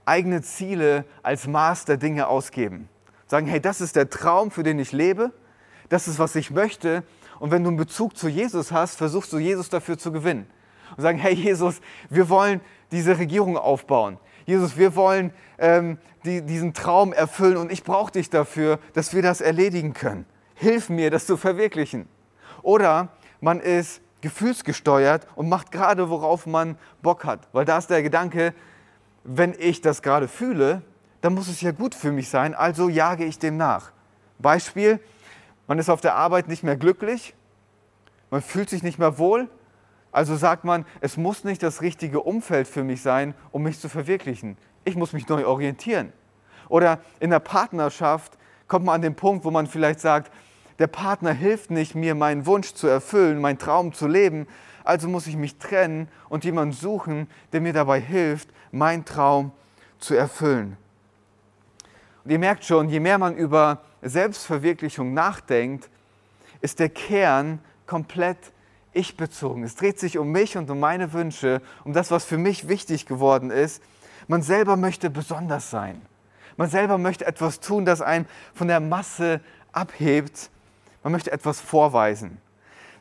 Eigene 0.05 0.43
Ziele 0.43 1.03
als 1.23 1.47
Maß 1.47 1.85
der 1.85 1.97
Dinge 1.97 2.27
ausgeben. 2.27 2.89
Sagen, 3.25 3.47
hey, 3.47 3.59
das 3.59 3.81
ist 3.81 3.95
der 3.95 4.11
Traum, 4.11 4.51
für 4.51 4.61
den 4.61 4.77
ich 4.77 4.91
lebe. 4.91 5.31
Das 5.89 6.07
ist, 6.07 6.19
was 6.19 6.35
ich 6.35 6.51
möchte. 6.51 7.01
Und 7.39 7.49
wenn 7.49 7.63
du 7.63 7.69
einen 7.69 7.77
Bezug 7.77 8.15
zu 8.15 8.29
Jesus 8.29 8.71
hast, 8.71 8.97
versuchst 8.97 9.33
du 9.33 9.39
Jesus 9.39 9.69
dafür 9.69 9.97
zu 9.97 10.11
gewinnen. 10.11 10.45
Und 10.95 11.01
sagen, 11.01 11.17
hey 11.17 11.33
Jesus, 11.33 11.81
wir 12.11 12.29
wollen 12.29 12.61
diese 12.91 13.17
Regierung 13.17 13.57
aufbauen. 13.57 14.19
Jesus, 14.45 14.77
wir 14.77 14.95
wollen 14.95 15.33
ähm, 15.57 15.97
die, 16.23 16.43
diesen 16.43 16.75
Traum 16.75 17.13
erfüllen 17.13 17.57
und 17.57 17.71
ich 17.71 17.83
brauche 17.83 18.11
dich 18.11 18.29
dafür, 18.29 18.77
dass 18.93 19.15
wir 19.15 19.23
das 19.23 19.41
erledigen 19.41 19.93
können. 19.93 20.27
Hilf 20.53 20.89
mir, 20.89 21.09
das 21.09 21.25
zu 21.25 21.35
verwirklichen. 21.35 22.07
Oder 22.61 23.09
man 23.41 23.59
ist 23.59 24.01
gefühlsgesteuert 24.21 25.27
und 25.35 25.49
macht 25.49 25.71
gerade, 25.71 26.09
worauf 26.09 26.45
man 26.45 26.77
Bock 27.01 27.23
hat. 27.23 27.47
Weil 27.51 27.65
da 27.65 27.77
ist 27.77 27.89
der 27.89 28.03
Gedanke, 28.03 28.53
wenn 29.23 29.53
ich 29.57 29.81
das 29.81 30.01
gerade 30.01 30.27
fühle, 30.27 30.81
dann 31.21 31.33
muss 31.33 31.47
es 31.47 31.61
ja 31.61 31.71
gut 31.71 31.95
für 31.95 32.11
mich 32.11 32.29
sein, 32.29 32.53
also 32.53 32.89
jage 32.89 33.25
ich 33.25 33.39
dem 33.39 33.57
nach. 33.57 33.91
Beispiel, 34.39 34.99
man 35.67 35.79
ist 35.79 35.89
auf 35.89 36.01
der 36.01 36.15
Arbeit 36.15 36.47
nicht 36.47 36.63
mehr 36.63 36.77
glücklich, 36.77 37.33
man 38.29 38.41
fühlt 38.41 38.69
sich 38.69 38.83
nicht 38.83 38.99
mehr 38.99 39.17
wohl, 39.17 39.49
also 40.11 40.35
sagt 40.35 40.63
man, 40.63 40.85
es 41.01 41.17
muss 41.17 41.43
nicht 41.43 41.61
das 41.61 41.81
richtige 41.81 42.21
Umfeld 42.21 42.67
für 42.67 42.83
mich 42.83 43.01
sein, 43.01 43.33
um 43.51 43.63
mich 43.63 43.79
zu 43.79 43.89
verwirklichen. 43.89 44.57
Ich 44.85 44.95
muss 44.95 45.13
mich 45.13 45.27
neu 45.27 45.45
orientieren. 45.45 46.13
Oder 46.69 46.99
in 47.19 47.29
der 47.29 47.39
Partnerschaft 47.39 48.37
kommt 48.67 48.85
man 48.85 48.95
an 48.95 49.01
den 49.01 49.15
Punkt, 49.15 49.45
wo 49.45 49.51
man 49.51 49.67
vielleicht 49.67 49.99
sagt, 49.99 50.31
der 50.79 50.87
Partner 50.87 51.31
hilft 51.33 51.71
nicht, 51.71 51.95
mir 51.95 52.15
meinen 52.15 52.45
Wunsch 52.45 52.73
zu 52.73 52.87
erfüllen, 52.87 53.41
meinen 53.41 53.57
Traum 53.57 53.93
zu 53.93 54.07
leben, 54.07 54.47
also 54.83 55.07
muss 55.09 55.27
ich 55.27 55.35
mich 55.35 55.57
trennen 55.57 56.07
und 56.29 56.45
jemanden 56.45 56.73
suchen, 56.73 57.27
der 57.51 57.61
mir 57.61 57.73
dabei 57.73 57.99
hilft, 57.99 58.49
meinen 58.71 59.05
Traum 59.05 59.51
zu 59.99 60.15
erfüllen. 60.15 60.77
Und 62.23 62.31
ihr 62.31 62.39
merkt 62.39 62.63
schon, 62.63 62.89
je 62.89 62.99
mehr 62.99 63.17
man 63.17 63.35
über 63.35 63.81
Selbstverwirklichung 64.01 65.13
nachdenkt, 65.13 65.89
ist 66.61 66.79
der 66.79 66.89
Kern 66.89 67.59
komplett 67.85 68.37
ich 68.93 69.15
bezogen. 69.15 69.63
Es 69.63 69.75
dreht 69.75 69.99
sich 69.99 70.17
um 70.17 70.31
mich 70.31 70.57
und 70.57 70.69
um 70.69 70.79
meine 70.79 71.13
Wünsche, 71.13 71.61
um 71.83 71.93
das, 71.93 72.11
was 72.11 72.25
für 72.25 72.37
mich 72.37 72.67
wichtig 72.67 73.05
geworden 73.05 73.51
ist. 73.51 73.81
Man 74.27 74.41
selber 74.41 74.75
möchte 74.75 75.09
besonders 75.09 75.69
sein. 75.69 76.01
Man 76.57 76.69
selber 76.69 76.97
möchte 76.97 77.25
etwas 77.25 77.59
tun, 77.59 77.85
das 77.85 78.01
einen 78.01 78.27
von 78.53 78.67
der 78.67 78.79
Masse 78.79 79.39
abhebt. 79.71 80.49
Man 81.07 81.13
möchte 81.13 81.31
etwas 81.31 81.61
vorweisen. 81.61 82.37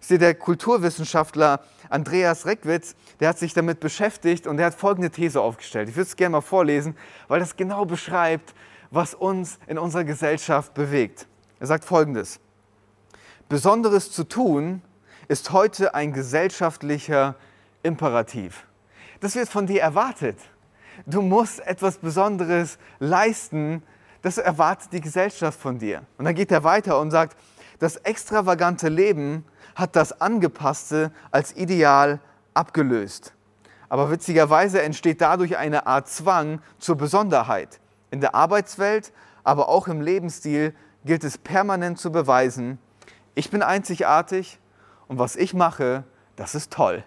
Der 0.09 0.33
Kulturwissenschaftler 0.37 1.59
Andreas 1.89 2.47
Reckwitz, 2.47 2.95
der 3.19 3.31
hat 3.31 3.39
sich 3.41 3.53
damit 3.53 3.81
beschäftigt 3.81 4.47
und 4.47 4.59
der 4.59 4.67
hat 4.67 4.77
folgende 4.77 5.11
These 5.11 5.41
aufgestellt. 5.41 5.89
Ich 5.89 5.97
würde 5.97 6.07
es 6.07 6.15
gerne 6.15 6.35
mal 6.35 6.41
vorlesen, 6.41 6.97
weil 7.27 7.41
das 7.41 7.57
genau 7.57 7.85
beschreibt, 7.85 8.55
was 8.93 9.13
uns 9.13 9.59
in 9.67 9.77
unserer 9.77 10.05
Gesellschaft 10.05 10.73
bewegt. 10.73 11.27
Er 11.59 11.67
sagt 11.67 11.85
folgendes. 11.85 12.39
Besonderes 13.49 14.13
zu 14.13 14.23
tun 14.23 14.83
ist 15.27 15.51
heute 15.51 15.93
ein 15.97 16.13
gesellschaftlicher 16.13 17.35
Imperativ. 17.83 18.69
Das 19.19 19.35
wird 19.35 19.49
von 19.49 19.67
dir 19.67 19.83
erwartet. 19.83 20.39
Du 21.07 21.23
musst 21.23 21.59
etwas 21.67 21.99
Besonderes 21.99 22.79
leisten. 23.01 23.83
Das 24.23 24.39
erwartet 24.39 24.93
die 24.93 25.01
Gesellschaft 25.01 25.59
von 25.59 25.81
dir. 25.81 26.03
Und 26.19 26.25
dann 26.25 26.37
geht 26.37 26.53
er 26.53 26.63
weiter 26.63 27.01
und 27.01 27.11
sagt, 27.11 27.37
das 27.79 27.97
extravagante 27.97 28.89
Leben 28.89 29.45
hat 29.75 29.97
das 29.97 30.21
Angepasste 30.21 31.13
als 31.31 31.55
Ideal 31.57 32.21
abgelöst. 32.55 33.35
Aber 33.89 34.11
witzigerweise 34.11 34.83
entsteht 34.83 35.21
dadurch 35.21 35.57
eine 35.57 35.87
Art 35.87 36.09
Zwang 36.09 36.61
zur 36.79 36.97
Besonderheit. 36.97 37.81
In 38.11 38.21
der 38.21 38.35
Arbeitswelt, 38.35 39.13
aber 39.45 39.69
auch 39.69 39.89
im 39.89 40.01
Lebensstil 40.01 40.75
gilt 41.05 41.23
es 41.23 41.39
permanent 41.39 41.99
zu 41.99 42.11
beweisen, 42.11 42.79
ich 43.35 43.51
bin 43.51 43.63
einzigartig 43.63 44.59
und 45.09 45.19
was 45.19 45.37
ich 45.37 45.53
mache, 45.53 46.05
das 46.37 46.55
ist 46.55 46.73
toll. 46.73 47.05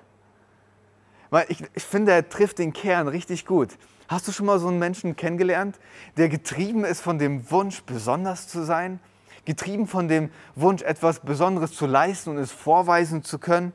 Ich, 1.48 1.64
ich 1.74 1.84
finde, 1.84 2.12
er 2.12 2.30
trifft 2.30 2.60
den 2.60 2.72
Kern 2.72 3.08
richtig 3.08 3.46
gut. 3.46 3.78
Hast 4.08 4.28
du 4.28 4.32
schon 4.32 4.46
mal 4.46 4.60
so 4.60 4.68
einen 4.68 4.80
Menschen 4.80 5.16
kennengelernt, 5.16 5.80
der 6.18 6.30
getrieben 6.30 6.86
ist 6.86 7.02
von 7.02 7.20
dem 7.20 7.50
Wunsch, 7.52 7.84
besonders 7.84 8.48
zu 8.48 8.64
sein? 8.64 9.00
Getrieben 9.50 9.88
von 9.88 10.08
dem 10.08 10.30
Wunsch, 10.54 10.84
etwas 10.84 11.22
Besonderes 11.22 11.74
zu 11.74 11.88
leisten 11.88 12.30
und 12.30 12.38
es 12.38 12.52
vorweisen 12.52 13.24
zu 13.24 13.40
können? 13.40 13.74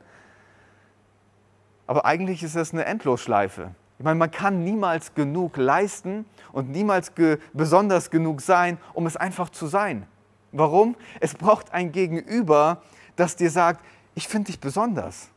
Aber 1.85 2.05
eigentlich 2.05 2.43
ist 2.43 2.55
das 2.55 2.71
eine 2.71 2.85
Endlosschleife. 2.85 3.75
Ich 3.99 4.05
meine, 4.05 4.17
man 4.17 4.31
kann 4.31 4.63
niemals 4.63 5.15
genug 5.15 5.57
leisten 5.57 6.25
und 6.53 6.69
niemals 6.69 7.13
ge 7.13 7.39
besonders 7.51 8.09
genug 8.09 8.39
sein, 8.39 8.77
um 8.93 9.05
es 9.05 9.17
einfach 9.17 9.49
zu 9.49 9.67
sein. 9.67 10.07
Warum? 10.53 10.95
Es 11.19 11.33
braucht 11.33 11.73
ein 11.73 11.91
Gegenüber, 11.91 12.81
das 13.17 13.35
dir 13.35 13.51
sagt, 13.51 13.83
ich 14.13 14.29
finde 14.29 14.51
dich 14.51 14.61
besonders. 14.61 15.27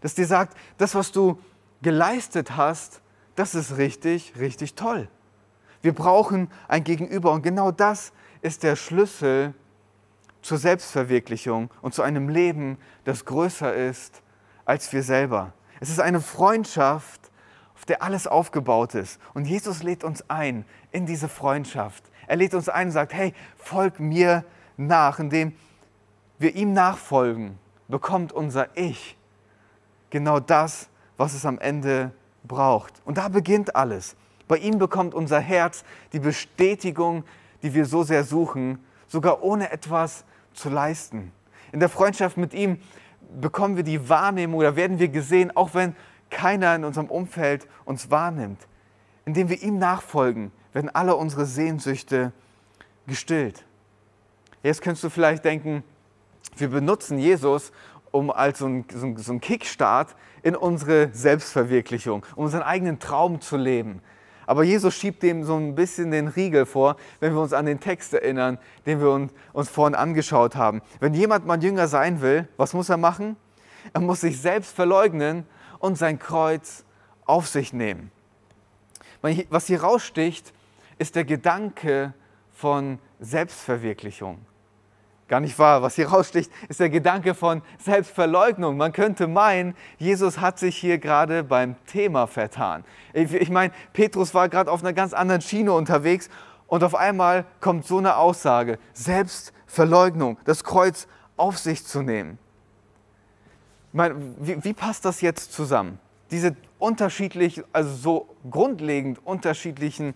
Das 0.00 0.14
dir 0.14 0.26
sagt, 0.26 0.56
das, 0.78 0.94
was 0.94 1.12
du 1.12 1.38
geleistet 1.82 2.56
hast, 2.56 3.02
das 3.36 3.54
ist 3.54 3.76
richtig, 3.76 4.32
richtig 4.38 4.76
toll. 4.76 5.10
Wir 5.82 5.94
brauchen 5.94 6.50
ein 6.68 6.84
Gegenüber 6.84 7.32
und 7.32 7.42
genau 7.42 7.70
das 7.70 8.14
ist 8.42 8.62
der 8.62 8.76
Schlüssel 8.76 9.54
zur 10.42 10.58
Selbstverwirklichung 10.58 11.70
und 11.80 11.94
zu 11.94 12.02
einem 12.02 12.28
Leben, 12.28 12.76
das 13.04 13.24
größer 13.24 13.74
ist 13.74 14.22
als 14.64 14.92
wir 14.92 15.02
selber. 15.02 15.52
Es 15.80 15.88
ist 15.88 16.00
eine 16.00 16.20
Freundschaft, 16.20 17.30
auf 17.74 17.84
der 17.84 18.02
alles 18.02 18.26
aufgebaut 18.26 18.94
ist. 18.94 19.20
Und 19.34 19.46
Jesus 19.46 19.82
lädt 19.82 20.04
uns 20.04 20.28
ein 20.28 20.64
in 20.90 21.06
diese 21.06 21.28
Freundschaft. 21.28 22.04
Er 22.26 22.36
lädt 22.36 22.54
uns 22.54 22.68
ein 22.68 22.88
und 22.88 22.92
sagt, 22.92 23.12
hey, 23.12 23.34
folg 23.56 23.98
mir 23.98 24.44
nach, 24.76 25.18
indem 25.18 25.56
wir 26.38 26.54
ihm 26.54 26.72
nachfolgen, 26.72 27.58
bekommt 27.88 28.32
unser 28.32 28.76
Ich 28.76 29.16
genau 30.10 30.38
das, 30.38 30.88
was 31.16 31.34
es 31.34 31.44
am 31.44 31.58
Ende 31.58 32.12
braucht. 32.44 33.02
Und 33.04 33.18
da 33.18 33.28
beginnt 33.28 33.74
alles. 33.74 34.14
Bei 34.46 34.58
ihm 34.58 34.78
bekommt 34.78 35.14
unser 35.14 35.40
Herz 35.40 35.84
die 36.12 36.20
Bestätigung, 36.20 37.24
die 37.62 37.74
wir 37.74 37.86
so 37.86 38.02
sehr 38.02 38.24
suchen, 38.24 38.78
sogar 39.06 39.42
ohne 39.42 39.70
etwas 39.70 40.24
zu 40.52 40.68
leisten. 40.68 41.32
In 41.72 41.80
der 41.80 41.88
Freundschaft 41.88 42.36
mit 42.36 42.54
ihm 42.54 42.78
bekommen 43.40 43.76
wir 43.76 43.82
die 43.82 44.08
Wahrnehmung 44.08 44.58
oder 44.60 44.76
werden 44.76 44.98
wir 44.98 45.08
gesehen, 45.08 45.56
auch 45.56 45.74
wenn 45.74 45.94
keiner 46.30 46.74
in 46.74 46.84
unserem 46.84 47.08
Umfeld 47.08 47.66
uns 47.84 48.10
wahrnimmt. 48.10 48.66
Indem 49.24 49.48
wir 49.48 49.62
ihm 49.62 49.78
nachfolgen, 49.78 50.50
werden 50.72 50.90
alle 50.90 51.14
unsere 51.16 51.46
Sehnsüchte 51.46 52.32
gestillt. 53.06 53.64
Jetzt 54.62 54.82
könntest 54.82 55.04
du 55.04 55.10
vielleicht 55.10 55.44
denken, 55.44 55.84
wir 56.56 56.68
benutzen 56.68 57.18
Jesus 57.18 57.72
um 58.10 58.30
als 58.30 58.58
so 58.58 58.66
ein, 58.66 58.84
so 59.16 59.32
ein 59.32 59.40
Kickstart 59.40 60.14
in 60.42 60.54
unsere 60.54 61.08
Selbstverwirklichung, 61.12 62.24
um 62.36 62.44
unseren 62.44 62.62
eigenen 62.62 62.98
Traum 62.98 63.40
zu 63.40 63.56
leben. 63.56 64.02
Aber 64.52 64.64
Jesus 64.64 64.94
schiebt 64.94 65.22
dem 65.22 65.44
so 65.44 65.56
ein 65.56 65.74
bisschen 65.74 66.10
den 66.10 66.28
Riegel 66.28 66.66
vor, 66.66 66.96
wenn 67.20 67.32
wir 67.32 67.40
uns 67.40 67.54
an 67.54 67.64
den 67.64 67.80
Text 67.80 68.12
erinnern, 68.12 68.58
den 68.84 69.00
wir 69.00 69.08
uns, 69.54 69.70
vorhin 69.70 69.94
angeschaut 69.94 70.56
haben. 70.56 70.82
Wenn 71.00 71.14
jemand 71.14 71.46
mal 71.46 71.64
Jünger 71.64 71.88
sein 71.88 72.20
will, 72.20 72.46
was 72.58 72.74
muss 72.74 72.90
er 72.90 72.98
machen? 72.98 73.36
Er 73.94 74.02
muss 74.02 74.20
sich 74.20 74.38
selbst 74.38 74.76
verleugnen 74.76 75.46
und 75.78 75.96
sein 75.96 76.18
Kreuz 76.18 76.84
auf 77.24 77.48
sich 77.48 77.72
nehmen. 77.72 78.10
Was 79.48 79.68
hier 79.68 79.80
raussticht, 79.80 80.52
ist 80.98 81.16
der 81.16 81.24
Gedanke 81.24 82.12
von 82.50 82.98
Selbstverwirklichung. 83.20 84.36
Gar 85.32 85.40
nicht 85.40 85.58
wahr. 85.58 85.80
Was 85.80 85.94
hier 85.94 86.08
raussticht, 86.10 86.52
ist 86.68 86.78
der 86.78 86.90
Gedanke 86.90 87.32
von 87.32 87.62
Selbstverleugnung. 87.82 88.76
Man 88.76 88.92
könnte 88.92 89.26
meinen, 89.26 89.74
Jesus 89.96 90.40
hat 90.40 90.58
sich 90.58 90.76
hier 90.76 90.98
gerade 90.98 91.42
beim 91.42 91.74
Thema 91.86 92.26
vertan. 92.26 92.84
Ich 93.14 93.48
meine, 93.48 93.72
Petrus 93.94 94.34
war 94.34 94.50
gerade 94.50 94.70
auf 94.70 94.82
einer 94.82 94.92
ganz 94.92 95.14
anderen 95.14 95.40
Schiene 95.40 95.72
unterwegs 95.72 96.28
und 96.66 96.84
auf 96.84 96.94
einmal 96.94 97.46
kommt 97.62 97.86
so 97.86 97.96
eine 97.96 98.16
Aussage, 98.16 98.78
Selbstverleugnung. 98.92 99.62
Verleugnung, 99.72 100.36
das 100.44 100.64
Kreuz 100.64 101.08
auf 101.38 101.56
sich 101.56 101.86
zu 101.86 102.02
nehmen. 102.02 102.36
Meine, 103.90 104.16
wie, 104.38 104.62
wie 104.62 104.74
passt 104.74 105.06
das 105.06 105.22
jetzt 105.22 105.54
zusammen? 105.54 105.98
Diese 106.30 106.56
unterschiedlich, 106.78 107.62
also 107.72 107.94
so 107.94 108.36
grundlegend 108.50 109.18
unterschiedlichen 109.24 110.12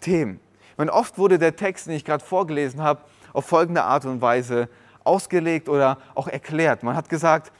Themen. 0.00 0.40
Meine, 0.76 0.92
oft 0.92 1.18
wurde 1.18 1.38
der 1.38 1.54
Text, 1.54 1.86
den 1.86 1.94
ich 1.94 2.04
gerade 2.04 2.24
vorgelesen 2.24 2.82
habe, 2.82 3.02
auf 3.36 3.44
folgende 3.44 3.84
Art 3.84 4.06
und 4.06 4.20
Weise 4.22 4.68
ausgelegt 5.04 5.68
oder 5.68 5.98
auch 6.14 6.26
erklärt. 6.26 6.82
Man 6.82 6.96
hat 6.96 7.08
gesagt, 7.08 7.52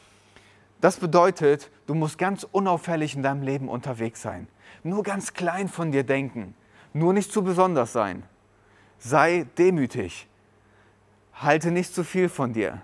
das 0.80 0.96
bedeutet, 0.96 1.70
du 1.86 1.94
musst 1.94 2.18
ganz 2.18 2.46
unauffällig 2.50 3.14
in 3.14 3.22
deinem 3.22 3.42
Leben 3.42 3.68
unterwegs 3.68 4.22
sein. 4.22 4.48
Nur 4.82 5.02
ganz 5.02 5.34
klein 5.34 5.68
von 5.68 5.92
dir 5.92 6.02
denken. 6.02 6.54
Nur 6.92 7.12
nicht 7.12 7.32
zu 7.32 7.42
besonders 7.42 7.92
sein. 7.92 8.22
Sei 8.98 9.46
demütig. 9.58 10.28
Halte 11.34 11.70
nicht 11.70 11.94
zu 11.94 12.04
viel 12.04 12.28
von 12.28 12.52
dir. 12.52 12.80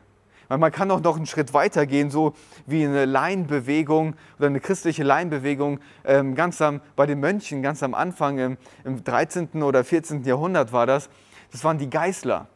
Weil 0.48 0.58
man 0.58 0.70
kann 0.70 0.90
auch 0.90 1.00
noch 1.00 1.16
einen 1.16 1.26
Schritt 1.26 1.54
weiter 1.54 1.86
gehen, 1.86 2.10
so 2.10 2.34
wie 2.66 2.84
eine 2.84 3.06
Laienbewegung 3.06 4.14
oder 4.38 4.48
eine 4.48 4.60
christliche 4.60 5.02
Laienbewegung 5.02 5.80
ähm, 6.04 6.34
ganz 6.34 6.60
am, 6.60 6.82
bei 6.94 7.06
den 7.06 7.20
Mönchen, 7.20 7.62
ganz 7.62 7.82
am 7.82 7.94
Anfang 7.94 8.38
im, 8.38 8.58
im 8.84 9.02
13. 9.02 9.62
oder 9.62 9.82
14. 9.82 10.24
Jahrhundert 10.24 10.72
war 10.72 10.84
das. 10.84 11.08
Das 11.52 11.64
waren 11.64 11.78
die 11.78 11.88
Geißler. 11.88 12.48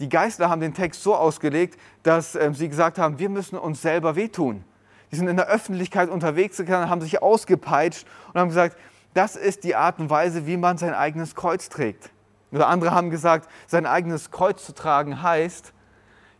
Die 0.00 0.08
Geißler 0.08 0.48
haben 0.48 0.62
den 0.62 0.74
Text 0.74 1.02
so 1.02 1.14
ausgelegt, 1.14 1.78
dass 2.02 2.34
ähm, 2.34 2.54
sie 2.54 2.68
gesagt 2.68 2.98
haben, 2.98 3.18
wir 3.18 3.28
müssen 3.28 3.58
uns 3.58 3.82
selber 3.82 4.16
wehtun. 4.16 4.64
Die 5.12 5.16
sind 5.16 5.28
in 5.28 5.36
der 5.36 5.46
Öffentlichkeit 5.46 6.08
unterwegs 6.08 6.56
gegangen, 6.56 6.88
haben 6.88 7.02
sich 7.02 7.22
ausgepeitscht 7.22 8.06
und 8.32 8.40
haben 8.40 8.48
gesagt, 8.48 8.76
das 9.12 9.36
ist 9.36 9.64
die 9.64 9.76
Art 9.76 9.98
und 9.98 10.08
Weise, 10.08 10.46
wie 10.46 10.56
man 10.56 10.78
sein 10.78 10.94
eigenes 10.94 11.34
Kreuz 11.34 11.68
trägt. 11.68 12.10
Oder 12.50 12.68
andere 12.68 12.92
haben 12.92 13.10
gesagt, 13.10 13.50
sein 13.66 13.86
eigenes 13.86 14.30
Kreuz 14.30 14.64
zu 14.64 14.72
tragen 14.72 15.22
heißt, 15.22 15.72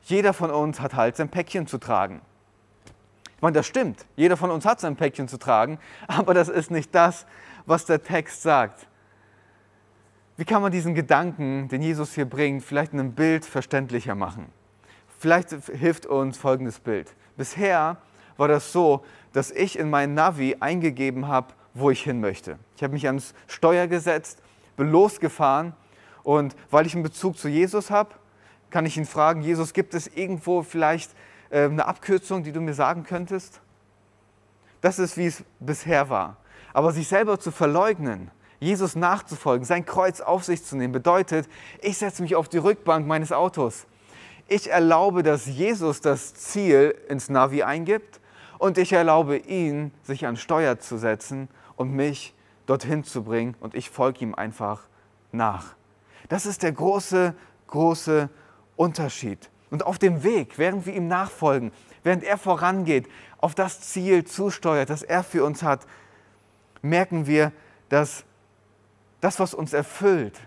jeder 0.03 0.33
von 0.33 0.51
uns 0.51 0.81
hat 0.81 0.95
halt 0.95 1.17
sein 1.17 1.29
Päckchen 1.29 1.67
zu 1.67 1.79
tragen. 1.79 2.23
Ich 3.37 3.43
meine, 3.43 3.55
das 3.55 3.67
stimmt. 3.67 4.07
Jeder 4.17 4.37
von 4.37 4.51
uns 4.51 4.65
hat 4.65 4.81
sein 4.81 4.97
Päckchen 4.97 5.29
zu 5.29 5.39
tragen, 5.39 5.79
aber 6.09 6.33
das 6.33 6.49
ist 6.49 6.71
nicht 6.71 6.95
das, 6.95 7.27
was 7.67 7.85
der 7.85 8.03
Text 8.03 8.43
sagt. 8.43 8.87
Wie 10.41 10.47
kann 10.47 10.63
man 10.63 10.73
diesen 10.73 10.95
Gedanken, 10.95 11.69
den 11.69 11.83
Jesus 11.83 12.15
hier 12.15 12.25
bringt, 12.25 12.65
vielleicht 12.65 12.95
in 12.95 13.01
einem 13.01 13.13
Bild 13.13 13.45
verständlicher 13.45 14.15
machen? 14.15 14.47
Vielleicht 15.19 15.51
hilft 15.51 16.07
uns 16.07 16.39
folgendes 16.39 16.81
Bild. 16.81 17.15
Bisher 17.37 17.99
war 18.39 18.49
das 18.49 18.73
so, 18.73 19.05
dass 19.35 19.51
ich 19.51 19.79
in 19.79 19.91
mein 19.91 20.15
Navi 20.15 20.57
eingegeben 20.59 21.29
habe, 21.29 21.49
wo 21.75 21.91
ich 21.91 22.03
hin 22.03 22.21
möchte. 22.21 22.59
Ich 22.75 22.83
habe 22.83 22.95
mich 22.95 23.07
ans 23.07 23.35
Steuer 23.49 23.87
gesetzt, 23.87 24.41
bin 24.79 24.91
losgefahren 24.91 25.75
und 26.23 26.57
weil 26.71 26.87
ich 26.87 26.95
einen 26.95 27.03
Bezug 27.03 27.37
zu 27.37 27.49
Jesus 27.49 27.91
habe, 27.91 28.15
kann 28.71 28.87
ich 28.87 28.97
ihn 28.97 29.05
fragen, 29.05 29.43
Jesus, 29.43 29.75
gibt 29.75 29.93
es 29.93 30.07
irgendwo 30.07 30.63
vielleicht 30.63 31.11
äh, 31.51 31.65
eine 31.65 31.85
Abkürzung, 31.85 32.45
die 32.45 32.53
du 32.53 32.63
mir 32.63 32.73
sagen 32.73 33.05
könntest? 33.05 33.61
Das 34.81 34.99
ist, 34.99 35.19
wie 35.19 35.27
es 35.27 35.45
bisher 35.59 36.09
war. 36.09 36.39
Aber 36.73 36.93
sich 36.93 37.09
selber 37.09 37.39
zu 37.39 37.51
verleugnen, 37.51 38.31
Jesus 38.61 38.95
nachzufolgen, 38.95 39.65
sein 39.65 39.87
Kreuz 39.87 40.21
auf 40.21 40.45
sich 40.45 40.65
zu 40.65 40.77
nehmen, 40.77 40.93
bedeutet, 40.93 41.49
ich 41.81 41.97
setze 41.99 42.23
mich 42.23 42.37
auf 42.37 42.49
die 42.49 42.59
Rückbank 42.59 43.07
meines 43.07 43.33
Autos. 43.33 43.87
Ich 44.49 44.71
erlaube, 44.71 45.23
dass 45.23 45.47
Jesus 45.47 46.01
das 46.01 46.35
Ziel 46.35 46.95
ins 47.09 47.31
Navi 47.31 47.63
eingibt 47.63 48.21
und 48.59 48.77
ich 48.77 48.93
erlaube 48.93 49.39
ihn, 49.39 49.93
sich 50.03 50.27
an 50.27 50.37
Steuer 50.37 50.79
zu 50.79 50.99
setzen 50.99 51.49
und 51.77 51.93
mich 51.93 52.35
dorthin 52.67 53.03
zu 53.03 53.25
bringen 53.25 53.57
und 53.61 53.75
ich 53.75 53.89
folge 53.89 54.21
ihm 54.21 54.35
einfach 54.35 54.83
nach. 55.33 55.75
Das 56.29 56.45
ist 56.45 56.63
der 56.63 56.73
große, 56.73 57.35
große 57.69 58.29
Unterschied. 58.77 59.51
Und 59.71 59.87
auf 59.87 59.99
dem 59.99 60.23
Weg, 60.23 60.59
während 60.59 60.85
wir 60.85 60.95
ihm 60.95 61.09
nachfolgen, 61.09 61.73
während 62.03 62.25
er 62.25 62.37
vorangeht, 62.37 63.09
auf 63.39 63.55
das 63.55 63.81
Ziel 63.81 64.25
zusteuert, 64.25 64.91
das 64.91 65.03
er 65.03 65.23
für 65.23 65.45
uns 65.45 65.63
hat, 65.63 65.87
merken 66.83 67.27
wir, 67.27 67.53
dass 67.89 68.25
das, 69.21 69.39
was 69.39 69.55
uns 69.55 69.73
erfüllt, 69.73 70.39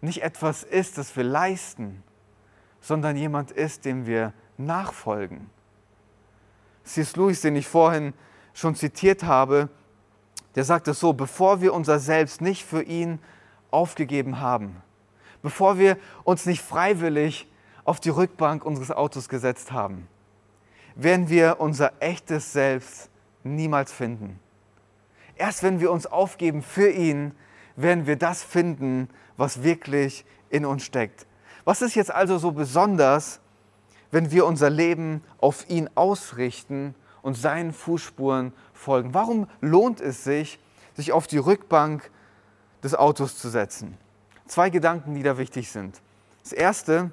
nicht 0.00 0.22
etwas 0.22 0.62
ist, 0.62 0.98
das 0.98 1.14
wir 1.16 1.24
leisten, 1.24 2.02
sondern 2.80 3.16
jemand 3.16 3.50
ist, 3.50 3.84
dem 3.84 4.06
wir 4.06 4.32
nachfolgen. 4.56 5.50
C.S. 6.84 7.16
Lewis, 7.16 7.42
den 7.42 7.56
ich 7.56 7.68
vorhin 7.68 8.14
schon 8.54 8.74
zitiert 8.74 9.22
habe, 9.22 9.68
der 10.54 10.64
sagt 10.64 10.88
es 10.88 10.98
so, 10.98 11.12
bevor 11.12 11.60
wir 11.60 11.74
unser 11.74 11.98
Selbst 11.98 12.40
nicht 12.40 12.64
für 12.64 12.82
ihn 12.82 13.20
aufgegeben 13.70 14.40
haben, 14.40 14.82
bevor 15.42 15.78
wir 15.78 15.96
uns 16.24 16.46
nicht 16.46 16.62
freiwillig 16.62 17.46
auf 17.84 18.00
die 18.00 18.08
Rückbank 18.08 18.64
unseres 18.64 18.90
Autos 18.90 19.28
gesetzt 19.28 19.72
haben, 19.72 20.08
werden 20.94 21.28
wir 21.28 21.60
unser 21.60 21.92
echtes 22.00 22.52
Selbst 22.52 23.10
niemals 23.44 23.92
finden. 23.92 24.38
Erst 25.36 25.62
wenn 25.62 25.80
wir 25.80 25.90
uns 25.90 26.06
aufgeben 26.06 26.62
für 26.62 26.90
ihn, 26.90 27.32
werden 27.82 28.06
wir 28.06 28.16
das 28.16 28.42
finden, 28.42 29.08
was 29.36 29.62
wirklich 29.62 30.24
in 30.48 30.64
uns 30.64 30.84
steckt. 30.84 31.26
Was 31.64 31.82
ist 31.82 31.94
jetzt 31.94 32.10
also 32.10 32.38
so 32.38 32.52
besonders 32.52 33.40
wenn 34.10 34.30
wir 34.30 34.46
unser 34.46 34.70
Leben 34.70 35.22
auf 35.38 35.68
ihn 35.68 35.88
ausrichten 35.94 36.94
und 37.22 37.34
seinen 37.36 37.72
Fußspuren 37.72 38.52
folgen? 38.72 39.14
Warum 39.14 39.46
lohnt 39.60 40.00
es 40.00 40.24
sich, 40.24 40.58
sich 40.94 41.12
auf 41.12 41.26
die 41.26 41.38
Rückbank 41.38 42.10
des 42.82 42.94
Autos 42.94 43.38
zu 43.38 43.48
setzen? 43.48 43.96
Zwei 44.46 44.70
Gedanken, 44.70 45.14
die 45.14 45.22
da 45.22 45.38
wichtig 45.38 45.70
sind. 45.70 46.00
Das 46.42 46.52
erste 46.52 47.12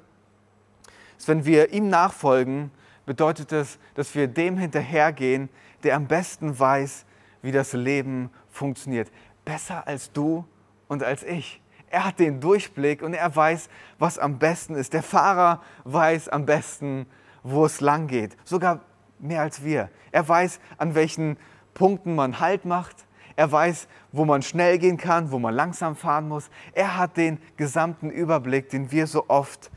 ist, 1.16 1.28
wenn 1.28 1.44
wir 1.44 1.72
ihm 1.72 1.88
nachfolgen, 1.88 2.70
bedeutet 3.06 3.52
es, 3.52 3.78
dass 3.94 4.14
wir 4.14 4.26
dem 4.26 4.58
hinterhergehen, 4.58 5.48
der 5.82 5.94
am 5.94 6.06
besten 6.06 6.58
weiß, 6.58 7.04
wie 7.42 7.52
das 7.52 7.72
Leben 7.72 8.30
funktioniert. 8.50 9.10
Besser 9.44 9.86
als 9.86 10.12
du 10.12 10.44
und 10.88 11.02
als 11.02 11.22
ich. 11.22 11.60
Er 11.90 12.04
hat 12.04 12.18
den 12.18 12.40
Durchblick 12.40 13.02
und 13.02 13.14
er 13.14 13.34
weiß, 13.34 13.68
was 13.98 14.18
am 14.18 14.38
besten 14.38 14.74
ist. 14.74 14.92
Der 14.92 15.02
Fahrer 15.02 15.62
weiß 15.84 16.28
am 16.28 16.44
besten, 16.44 17.06
wo 17.42 17.64
es 17.64 17.80
lang 17.80 18.08
geht. 18.08 18.36
Sogar 18.44 18.80
mehr 19.18 19.40
als 19.40 19.64
wir. 19.64 19.88
Er 20.12 20.28
weiß, 20.28 20.60
an 20.76 20.94
welchen 20.94 21.38
Punkten 21.72 22.14
man 22.14 22.40
Halt 22.40 22.64
macht. 22.64 23.06
Er 23.36 23.50
weiß, 23.50 23.88
wo 24.12 24.24
man 24.24 24.42
schnell 24.42 24.78
gehen 24.78 24.96
kann, 24.96 25.30
wo 25.30 25.38
man 25.38 25.54
langsam 25.54 25.96
fahren 25.96 26.28
muss. 26.28 26.50
Er 26.72 26.96
hat 26.96 27.16
den 27.16 27.38
gesamten 27.56 28.10
Überblick, 28.10 28.68
den 28.68 28.90
wir 28.90 29.06
so 29.06 29.26
oft 29.28 29.70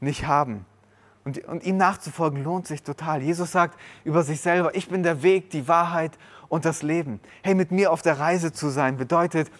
nicht 0.00 0.26
haben. 0.26 0.66
Und, 1.24 1.42
und 1.46 1.64
ihm 1.64 1.78
nachzufolgen 1.78 2.44
lohnt 2.44 2.66
sich 2.66 2.82
total. 2.82 3.22
Jesus 3.22 3.52
sagt 3.52 3.78
über 4.04 4.22
sich 4.22 4.40
selber, 4.40 4.74
ich 4.74 4.88
bin 4.88 5.02
der 5.02 5.22
Weg, 5.22 5.48
die 5.50 5.68
Wahrheit 5.68 6.18
und 6.48 6.64
das 6.66 6.82
Leben. 6.82 7.20
Hey, 7.42 7.54
mit 7.54 7.70
mir 7.70 7.92
auf 7.92 8.02
der 8.02 8.18
Reise 8.18 8.52
zu 8.52 8.68
sein 8.68 8.96
bedeutet, 8.96 9.50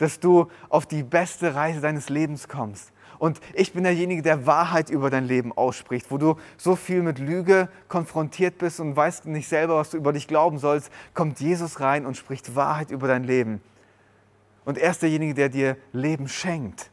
dass 0.00 0.18
du 0.18 0.48
auf 0.70 0.86
die 0.86 1.02
beste 1.02 1.54
Reise 1.54 1.80
deines 1.80 2.08
Lebens 2.08 2.48
kommst. 2.48 2.90
Und 3.18 3.38
ich 3.52 3.74
bin 3.74 3.84
derjenige, 3.84 4.22
der 4.22 4.46
Wahrheit 4.46 4.88
über 4.88 5.10
dein 5.10 5.26
Leben 5.26 5.52
ausspricht, 5.52 6.10
wo 6.10 6.16
du 6.16 6.36
so 6.56 6.74
viel 6.74 7.02
mit 7.02 7.18
Lüge 7.18 7.68
konfrontiert 7.88 8.56
bist 8.56 8.80
und 8.80 8.96
weißt 8.96 9.26
nicht 9.26 9.46
selber, 9.46 9.76
was 9.76 9.90
du 9.90 9.98
über 9.98 10.14
dich 10.14 10.26
glauben 10.26 10.58
sollst, 10.58 10.90
kommt 11.12 11.38
Jesus 11.38 11.80
rein 11.80 12.06
und 12.06 12.16
spricht 12.16 12.56
Wahrheit 12.56 12.90
über 12.90 13.08
dein 13.08 13.24
Leben. 13.24 13.60
Und 14.64 14.78
er 14.78 14.90
ist 14.90 15.02
derjenige, 15.02 15.34
der 15.34 15.50
dir 15.50 15.76
Leben 15.92 16.28
schenkt. 16.28 16.90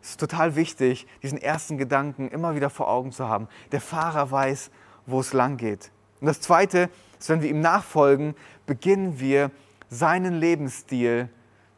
Es 0.00 0.10
ist 0.10 0.20
total 0.20 0.54
wichtig, 0.54 1.08
diesen 1.24 1.38
ersten 1.38 1.78
Gedanken 1.78 2.28
immer 2.28 2.54
wieder 2.54 2.70
vor 2.70 2.88
Augen 2.88 3.10
zu 3.10 3.28
haben. 3.28 3.48
Der 3.72 3.80
Fahrer 3.80 4.30
weiß, 4.30 4.70
wo 5.06 5.18
es 5.18 5.32
lang 5.32 5.56
geht. 5.56 5.90
Und 6.20 6.28
das 6.28 6.40
Zweite 6.40 6.90
ist, 7.18 7.28
wenn 7.28 7.42
wir 7.42 7.50
ihm 7.50 7.60
nachfolgen, 7.60 8.36
beginnen 8.66 9.18
wir 9.18 9.50
seinen 9.90 10.34
Lebensstil 10.34 11.28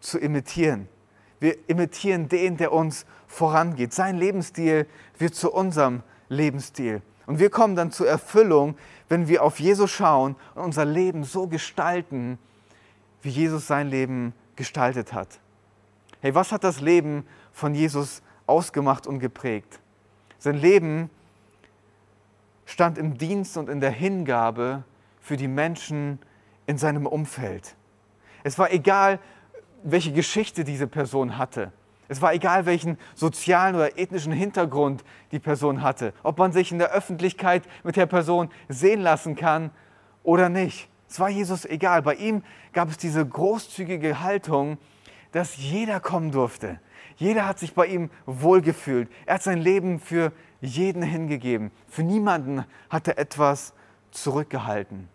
zu 0.00 0.18
imitieren. 0.18 0.88
Wir 1.38 1.56
imitieren 1.68 2.28
den, 2.28 2.56
der 2.56 2.72
uns 2.72 3.06
vorangeht. 3.26 3.94
Sein 3.94 4.16
Lebensstil 4.16 4.86
wird 5.18 5.34
zu 5.34 5.52
unserem 5.52 6.02
Lebensstil. 6.28 7.02
Und 7.26 7.38
wir 7.38 7.50
kommen 7.50 7.76
dann 7.76 7.92
zur 7.92 8.08
Erfüllung, 8.08 8.76
wenn 9.08 9.28
wir 9.28 9.42
auf 9.42 9.60
Jesus 9.60 9.90
schauen 9.90 10.36
und 10.54 10.64
unser 10.64 10.84
Leben 10.84 11.24
so 11.24 11.46
gestalten, 11.46 12.38
wie 13.22 13.30
Jesus 13.30 13.66
sein 13.66 13.88
Leben 13.88 14.34
gestaltet 14.56 15.12
hat. 15.12 15.40
Hey, 16.20 16.34
was 16.34 16.52
hat 16.52 16.64
das 16.64 16.80
Leben 16.80 17.24
von 17.52 17.74
Jesus 17.74 18.22
ausgemacht 18.46 19.06
und 19.06 19.20
geprägt? 19.20 19.80
Sein 20.38 20.56
Leben 20.56 21.10
stand 22.66 22.98
im 22.98 23.16
Dienst 23.16 23.56
und 23.56 23.68
in 23.68 23.80
der 23.80 23.90
Hingabe 23.90 24.84
für 25.20 25.36
die 25.36 25.48
Menschen 25.48 26.18
in 26.66 26.78
seinem 26.78 27.06
Umfeld. 27.06 27.74
Es 28.42 28.58
war 28.58 28.72
egal, 28.72 29.18
welche 29.82 30.12
Geschichte 30.12 30.64
diese 30.64 30.86
Person 30.86 31.38
hatte. 31.38 31.72
Es 32.08 32.20
war 32.20 32.34
egal, 32.34 32.66
welchen 32.66 32.98
sozialen 33.14 33.76
oder 33.76 33.96
ethnischen 33.96 34.32
Hintergrund 34.32 35.04
die 35.30 35.38
Person 35.38 35.82
hatte, 35.82 36.12
ob 36.24 36.38
man 36.38 36.52
sich 36.52 36.72
in 36.72 36.78
der 36.78 36.90
Öffentlichkeit 36.90 37.62
mit 37.84 37.94
der 37.94 38.06
Person 38.06 38.50
sehen 38.68 39.00
lassen 39.00 39.36
kann 39.36 39.70
oder 40.24 40.48
nicht. 40.48 40.88
Es 41.08 41.20
war 41.20 41.28
Jesus 41.28 41.64
egal. 41.64 42.02
Bei 42.02 42.14
ihm 42.14 42.42
gab 42.72 42.88
es 42.88 42.96
diese 42.96 43.24
großzügige 43.24 44.20
Haltung, 44.20 44.78
dass 45.32 45.56
jeder 45.56 46.00
kommen 46.00 46.32
durfte. 46.32 46.80
Jeder 47.16 47.46
hat 47.46 47.58
sich 47.58 47.74
bei 47.74 47.86
ihm 47.86 48.10
wohlgefühlt. 48.26 49.08
Er 49.26 49.34
hat 49.34 49.42
sein 49.42 49.58
Leben 49.58 50.00
für 50.00 50.32
jeden 50.60 51.02
hingegeben. 51.02 51.70
Für 51.88 52.02
niemanden 52.02 52.64
hat 52.88 53.08
er 53.08 53.18
etwas 53.18 53.74
zurückgehalten. 54.10 55.08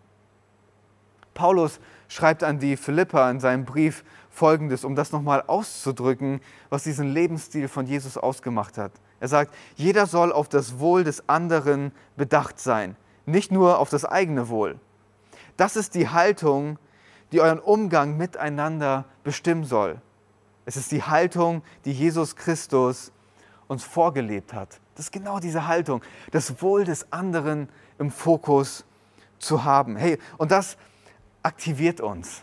Paulus 1.34 1.80
schreibt 2.08 2.42
an 2.42 2.58
die 2.58 2.76
Philippa 2.76 3.30
in 3.30 3.40
seinem 3.40 3.64
Brief 3.64 4.04
Folgendes, 4.36 4.84
um 4.84 4.94
das 4.94 5.12
nochmal 5.12 5.42
auszudrücken, 5.46 6.40
was 6.68 6.84
diesen 6.84 7.08
Lebensstil 7.08 7.68
von 7.68 7.86
Jesus 7.86 8.18
ausgemacht 8.18 8.76
hat. 8.76 8.92
Er 9.18 9.28
sagt, 9.28 9.54
jeder 9.76 10.06
soll 10.06 10.30
auf 10.30 10.48
das 10.48 10.78
Wohl 10.78 11.04
des 11.04 11.28
anderen 11.28 11.92
bedacht 12.16 12.60
sein, 12.60 12.96
nicht 13.24 13.50
nur 13.50 13.78
auf 13.78 13.88
das 13.88 14.04
eigene 14.04 14.48
Wohl. 14.48 14.78
Das 15.56 15.74
ist 15.74 15.94
die 15.94 16.10
Haltung, 16.10 16.78
die 17.32 17.40
euren 17.40 17.58
Umgang 17.58 18.18
miteinander 18.18 19.06
bestimmen 19.24 19.64
soll. 19.64 20.00
Es 20.66 20.76
ist 20.76 20.92
die 20.92 21.02
Haltung, 21.02 21.62
die 21.86 21.92
Jesus 21.92 22.36
Christus 22.36 23.12
uns 23.68 23.84
vorgelebt 23.84 24.52
hat. 24.52 24.80
Das 24.96 25.06
ist 25.06 25.12
genau 25.12 25.38
diese 25.40 25.66
Haltung, 25.66 26.02
das 26.30 26.60
Wohl 26.60 26.84
des 26.84 27.10
anderen 27.10 27.68
im 27.98 28.10
Fokus 28.10 28.84
zu 29.38 29.64
haben. 29.64 29.96
Hey, 29.96 30.18
und 30.36 30.50
das 30.50 30.76
aktiviert 31.42 32.00
uns. 32.00 32.42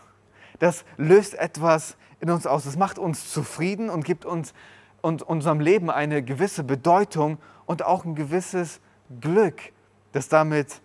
Das 0.64 0.86
löst 0.96 1.36
etwas 1.36 1.98
in 2.22 2.30
uns 2.30 2.48
aus. 2.48 2.64
Das 2.64 2.78
macht 2.78 2.98
uns 2.98 3.30
zufrieden 3.30 3.90
und 3.90 4.06
gibt 4.06 4.24
uns 4.24 4.54
und 5.02 5.22
unserem 5.22 5.60
Leben 5.60 5.90
eine 5.90 6.24
gewisse 6.24 6.64
Bedeutung 6.64 7.38
und 7.66 7.84
auch 7.84 8.06
ein 8.06 8.16
gewisses 8.16 8.80
Glück, 9.20 9.74
das 10.14 10.30
damit 10.30 10.80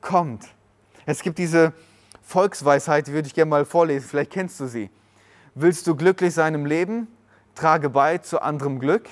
kommt. 0.00 0.46
Es 1.06 1.22
gibt 1.22 1.38
diese 1.38 1.72
Volksweisheit, 2.22 3.08
die 3.08 3.14
würde 3.14 3.26
ich 3.26 3.34
gerne 3.34 3.50
mal 3.50 3.64
vorlesen, 3.64 4.06
vielleicht 4.08 4.30
kennst 4.30 4.60
du 4.60 4.66
sie. 4.66 4.90
Willst 5.56 5.88
du 5.88 5.96
glücklich 5.96 6.32
sein 6.32 6.54
im 6.54 6.64
Leben? 6.64 7.08
Trage 7.56 7.90
bei 7.90 8.18
zu 8.18 8.40
anderem 8.40 8.78
Glück, 8.78 9.08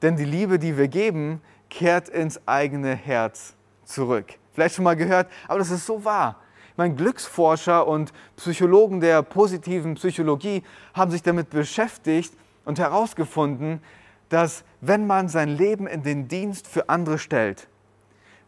denn 0.00 0.14
die 0.14 0.26
Liebe, 0.26 0.60
die 0.60 0.78
wir 0.78 0.86
geben, 0.86 1.40
kehrt 1.70 2.08
ins 2.08 2.40
eigene 2.46 2.94
Herz 2.94 3.56
zurück. 3.84 4.34
Vielleicht 4.52 4.76
schon 4.76 4.84
mal 4.84 4.94
gehört, 4.94 5.28
aber 5.48 5.58
das 5.58 5.72
ist 5.72 5.86
so 5.86 6.04
wahr. 6.04 6.36
Mein 6.78 6.94
Glücksforscher 6.94 7.88
und 7.88 8.12
Psychologen 8.36 9.00
der 9.00 9.24
positiven 9.24 9.96
Psychologie 9.96 10.62
haben 10.94 11.10
sich 11.10 11.24
damit 11.24 11.50
beschäftigt 11.50 12.32
und 12.64 12.78
herausgefunden, 12.78 13.82
dass 14.28 14.62
wenn 14.80 15.04
man 15.04 15.28
sein 15.28 15.48
Leben 15.48 15.88
in 15.88 16.04
den 16.04 16.28
Dienst 16.28 16.68
für 16.68 16.88
andere 16.88 17.18
stellt, 17.18 17.66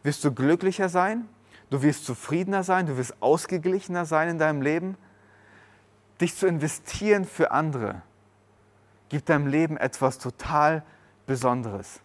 wirst 0.03 0.23
du 0.23 0.31
glücklicher 0.31 0.87
sein, 0.87 1.27
du 1.71 1.81
wirst 1.81 2.05
zufriedener 2.05 2.63
sein, 2.63 2.85
du 2.85 2.95
wirst 2.95 3.21
ausgeglichener 3.21 4.05
sein 4.05 4.29
in 4.29 4.37
deinem 4.37 4.61
Leben. 4.61 4.95
Dich 6.21 6.33
zu 6.33 6.47
investieren 6.47 7.25
für 7.25 7.51
andere 7.51 8.01
gibt 9.09 9.27
deinem 9.27 9.47
Leben 9.47 9.75
etwas 9.75 10.19
total 10.19 10.83
Besonderes. 11.27 11.99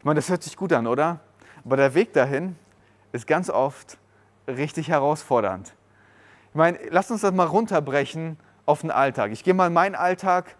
Ich 0.00 0.04
meine, 0.04 0.18
das 0.18 0.28
hört 0.28 0.42
sich 0.42 0.54
gut 0.54 0.74
an, 0.74 0.86
oder? 0.86 1.20
Aber 1.64 1.78
der 1.78 1.94
Weg 1.94 2.12
dahin 2.12 2.56
ist 3.12 3.26
ganz 3.26 3.48
oft 3.48 3.96
richtig 4.46 4.88
herausfordernd. 4.88 5.74
Ich 6.50 6.54
meine, 6.54 6.78
lass 6.90 7.10
uns 7.10 7.22
das 7.22 7.32
mal 7.32 7.46
runterbrechen 7.46 8.38
auf 8.66 8.82
den 8.82 8.90
Alltag. 8.90 9.32
Ich 9.32 9.44
gehe 9.44 9.54
mal 9.54 9.66
in 9.66 9.72
meinen 9.72 9.94
Alltag, 9.94 10.56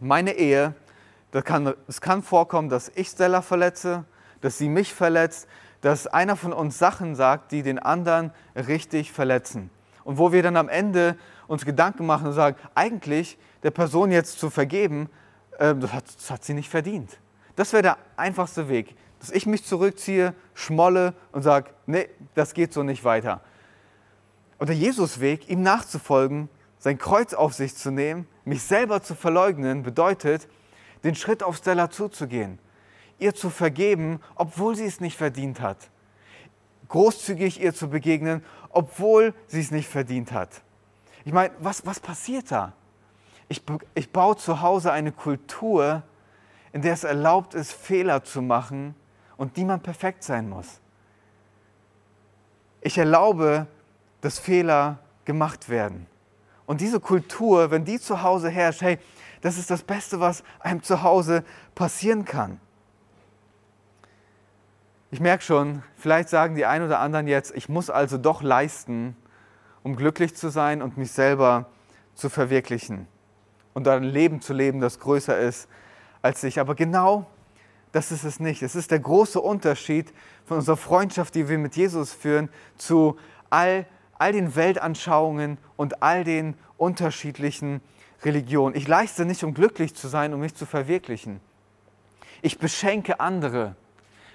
meine 0.00 0.32
Ehe. 0.32 0.74
Das 1.30 1.44
kann, 1.44 1.74
es 1.88 2.00
kann 2.00 2.22
vorkommen, 2.22 2.68
dass 2.68 2.90
ich 2.94 3.08
Stella 3.08 3.42
verletze, 3.42 4.04
dass 4.40 4.58
sie 4.58 4.68
mich 4.68 4.94
verletzt, 4.94 5.48
dass 5.80 6.06
einer 6.06 6.36
von 6.36 6.52
uns 6.52 6.78
Sachen 6.78 7.14
sagt, 7.14 7.52
die 7.52 7.62
den 7.62 7.78
anderen 7.78 8.30
richtig 8.54 9.12
verletzen. 9.12 9.70
Und 10.04 10.18
wo 10.18 10.32
wir 10.32 10.42
dann 10.42 10.56
am 10.56 10.68
Ende 10.68 11.16
uns 11.46 11.64
Gedanken 11.64 12.06
machen 12.06 12.28
und 12.28 12.32
sagen, 12.32 12.56
eigentlich 12.74 13.38
der 13.62 13.70
Person 13.70 14.10
jetzt 14.10 14.38
zu 14.38 14.48
vergeben, 14.48 15.10
äh, 15.58 15.74
das, 15.74 15.92
hat, 15.92 16.04
das 16.06 16.30
hat 16.30 16.44
sie 16.44 16.54
nicht 16.54 16.70
verdient. 16.70 17.18
Das 17.56 17.72
wäre 17.72 17.82
der 17.82 17.98
einfachste 18.16 18.68
Weg 18.68 18.96
dass 19.24 19.34
ich 19.34 19.46
mich 19.46 19.64
zurückziehe, 19.64 20.34
schmolle 20.52 21.14
und 21.32 21.40
sage, 21.40 21.70
nee, 21.86 22.10
das 22.34 22.52
geht 22.52 22.74
so 22.74 22.82
nicht 22.82 23.04
weiter. 23.04 23.40
Und 24.58 24.68
der 24.68 24.76
Jesusweg, 24.76 25.48
ihm 25.48 25.62
nachzufolgen, 25.62 26.50
sein 26.78 26.98
Kreuz 26.98 27.32
auf 27.32 27.54
sich 27.54 27.74
zu 27.74 27.90
nehmen, 27.90 28.28
mich 28.44 28.62
selber 28.62 29.02
zu 29.02 29.14
verleugnen, 29.14 29.82
bedeutet, 29.82 30.46
den 31.04 31.14
Schritt 31.14 31.42
auf 31.42 31.56
Stella 31.56 31.88
zuzugehen, 31.88 32.58
ihr 33.18 33.34
zu 33.34 33.48
vergeben, 33.48 34.20
obwohl 34.34 34.76
sie 34.76 34.84
es 34.84 35.00
nicht 35.00 35.16
verdient 35.16 35.62
hat. 35.62 35.78
Großzügig 36.88 37.62
ihr 37.62 37.72
zu 37.72 37.88
begegnen, 37.88 38.44
obwohl 38.68 39.32
sie 39.46 39.60
es 39.60 39.70
nicht 39.70 39.88
verdient 39.88 40.32
hat. 40.32 40.50
Ich 41.24 41.32
meine, 41.32 41.54
was, 41.60 41.86
was 41.86 41.98
passiert 41.98 42.50
da? 42.50 42.74
Ich, 43.48 43.62
ich 43.94 44.12
baue 44.12 44.36
zu 44.36 44.60
Hause 44.60 44.92
eine 44.92 45.12
Kultur, 45.12 46.02
in 46.74 46.82
der 46.82 46.92
es 46.92 47.04
erlaubt 47.04 47.54
ist, 47.54 47.72
Fehler 47.72 48.22
zu 48.22 48.42
machen 48.42 48.94
und 49.36 49.56
niemand 49.56 49.82
perfekt 49.82 50.22
sein 50.22 50.48
muss. 50.48 50.80
Ich 52.80 52.98
erlaube, 52.98 53.66
dass 54.20 54.38
Fehler 54.38 54.98
gemacht 55.24 55.68
werden. 55.68 56.06
Und 56.66 56.80
diese 56.80 57.00
Kultur, 57.00 57.70
wenn 57.70 57.84
die 57.84 57.98
zu 57.98 58.22
Hause 58.22 58.48
herrscht, 58.48 58.82
hey, 58.82 58.98
das 59.40 59.58
ist 59.58 59.70
das 59.70 59.82
Beste, 59.82 60.20
was 60.20 60.42
einem 60.60 60.82
zu 60.82 61.02
Hause 61.02 61.44
passieren 61.74 62.24
kann. 62.24 62.60
Ich 65.10 65.20
merke 65.20 65.44
schon, 65.44 65.82
vielleicht 65.96 66.28
sagen 66.28 66.54
die 66.56 66.66
einen 66.66 66.86
oder 66.86 66.98
anderen 66.98 67.28
jetzt, 67.28 67.54
ich 67.54 67.68
muss 67.68 67.90
also 67.90 68.18
doch 68.18 68.42
leisten, 68.42 69.16
um 69.82 69.96
glücklich 69.96 70.34
zu 70.34 70.48
sein 70.48 70.82
und 70.82 70.96
mich 70.96 71.12
selber 71.12 71.66
zu 72.14 72.28
verwirklichen 72.28 73.06
und 73.74 73.86
ein 73.86 74.04
Leben 74.04 74.40
zu 74.40 74.54
leben, 74.54 74.80
das 74.80 74.98
größer 74.98 75.38
ist 75.38 75.68
als 76.22 76.42
ich. 76.42 76.58
Aber 76.58 76.74
genau 76.74 77.26
das 77.94 78.10
ist 78.10 78.24
es 78.24 78.40
nicht. 78.40 78.62
Es 78.62 78.74
ist 78.74 78.90
der 78.90 78.98
große 78.98 79.40
Unterschied 79.40 80.12
von 80.46 80.56
unserer 80.56 80.76
Freundschaft, 80.76 81.36
die 81.36 81.48
wir 81.48 81.58
mit 81.58 81.76
Jesus 81.76 82.12
führen, 82.12 82.48
zu 82.76 83.16
all, 83.50 83.86
all 84.18 84.32
den 84.32 84.56
Weltanschauungen 84.56 85.58
und 85.76 86.02
all 86.02 86.24
den 86.24 86.56
unterschiedlichen 86.76 87.80
Religionen. 88.24 88.74
Ich 88.74 88.88
leiste 88.88 89.24
nicht, 89.24 89.44
um 89.44 89.54
glücklich 89.54 89.94
zu 89.94 90.08
sein, 90.08 90.34
um 90.34 90.40
mich 90.40 90.56
zu 90.56 90.66
verwirklichen. 90.66 91.38
Ich 92.42 92.58
beschenke 92.58 93.20
andere, 93.20 93.76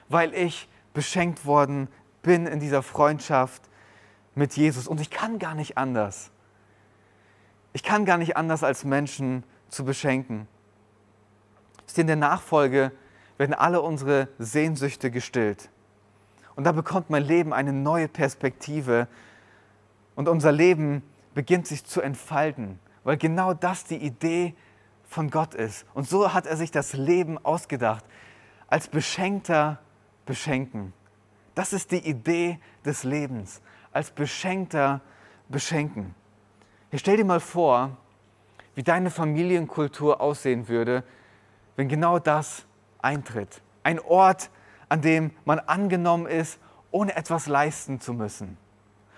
weil 0.07 0.33
ich 0.33 0.69
beschenkt 0.93 1.45
worden 1.45 1.89
bin 2.21 2.47
in 2.47 2.61
dieser 2.61 2.81
Freundschaft 2.81 3.63
mit 4.35 4.55
Jesus. 4.55 4.87
Und 4.87 5.01
ich 5.01 5.09
kann 5.09 5.37
gar 5.37 5.53
nicht 5.53 5.77
anders. 5.77 6.31
Ich 7.73 7.83
kann 7.83 8.05
gar 8.05 8.17
nicht 8.17 8.37
anders, 8.37 8.63
als 8.63 8.85
Menschen 8.85 9.43
zu 9.67 9.83
beschenken. 9.83 10.47
Ist 11.85 11.99
in 11.99 12.07
der 12.07 12.15
Nachfolge 12.15 12.93
werden 13.39 13.55
alle 13.55 13.81
unsere 13.81 14.27
Sehnsüchte 14.37 15.09
gestillt. 15.09 15.69
Und 16.55 16.65
da 16.65 16.73
bekommt 16.73 17.09
mein 17.09 17.23
Leben 17.23 17.53
eine 17.53 17.71
neue 17.71 18.09
Perspektive 18.09 19.07
und 20.15 20.27
unser 20.27 20.51
Leben 20.51 21.01
beginnt 21.33 21.65
sich 21.65 21.85
zu 21.85 22.01
entfalten, 22.01 22.79
weil 23.05 23.15
genau 23.15 23.53
das 23.53 23.85
die 23.85 23.95
Idee 23.95 24.53
von 25.07 25.29
Gott 25.29 25.55
ist. 25.55 25.85
Und 25.93 26.07
so 26.07 26.33
hat 26.33 26.47
er 26.47 26.57
sich 26.57 26.69
das 26.69 26.91
Leben 26.93 27.37
ausgedacht, 27.43 28.03
als 28.67 28.89
Beschenkter 28.89 29.79
beschenken. 30.25 30.91
Das 31.55 31.71
ist 31.71 31.91
die 31.91 32.05
Idee 32.05 32.59
des 32.83 33.05
Lebens, 33.05 33.61
als 33.93 34.11
Beschenkter 34.11 34.99
beschenken. 35.47 36.13
Hier 36.89 36.99
stell 36.99 37.15
dir 37.15 37.25
mal 37.25 37.39
vor, 37.39 37.95
wie 38.75 38.83
deine 38.83 39.09
Familienkultur 39.09 40.19
aussehen 40.19 40.67
würde, 40.67 41.05
wenn 41.77 41.87
genau 41.87 42.19
das 42.19 42.65
eintritt. 43.01 43.61
Ein 43.83 43.99
Ort, 43.99 44.49
an 44.89 45.01
dem 45.01 45.31
man 45.45 45.59
angenommen 45.59 46.25
ist, 46.25 46.59
ohne 46.91 47.15
etwas 47.15 47.47
leisten 47.47 47.99
zu 47.99 48.13
müssen. 48.13 48.57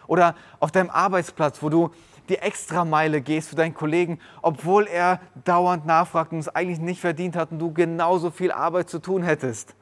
Oder 0.07 0.35
auf 0.59 0.71
deinem 0.71 0.89
Arbeitsplatz, 0.89 1.63
wo 1.63 1.69
du 1.69 1.91
die 2.29 2.37
Extrameile 2.37 3.21
gehst 3.21 3.49
für 3.49 3.55
deinen 3.55 3.73
Kollegen, 3.73 4.19
obwohl 4.41 4.87
er 4.87 5.19
dauernd 5.43 5.85
nachfragt 5.85 6.31
und 6.33 6.39
es 6.39 6.49
eigentlich 6.49 6.79
nicht 6.79 7.01
verdient 7.01 7.35
hat 7.35 7.51
und 7.51 7.59
du 7.59 7.73
genauso 7.73 8.31
viel 8.31 8.51
Arbeit 8.51 8.89
zu 8.89 8.99
tun 8.99 9.23
hättest. 9.23 9.75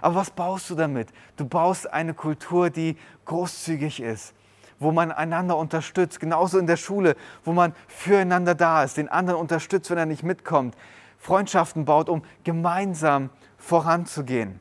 Aber 0.00 0.16
was 0.16 0.30
baust 0.30 0.70
du 0.70 0.74
damit? 0.74 1.08
Du 1.36 1.44
baust 1.44 1.92
eine 1.92 2.14
Kultur, 2.14 2.70
die 2.70 2.96
großzügig 3.24 4.00
ist, 4.00 4.34
wo 4.78 4.92
man 4.92 5.10
einander 5.10 5.56
unterstützt, 5.56 6.20
genauso 6.20 6.58
in 6.58 6.66
der 6.66 6.76
Schule, 6.76 7.16
wo 7.44 7.52
man 7.52 7.74
füreinander 7.88 8.54
da 8.54 8.84
ist, 8.84 8.96
den 8.96 9.08
anderen 9.08 9.40
unterstützt, 9.40 9.90
wenn 9.90 9.98
er 9.98 10.06
nicht 10.06 10.22
mitkommt, 10.22 10.76
Freundschaften 11.18 11.84
baut, 11.84 12.08
um 12.08 12.22
gemeinsam 12.44 13.30
voranzugehen. 13.58 14.60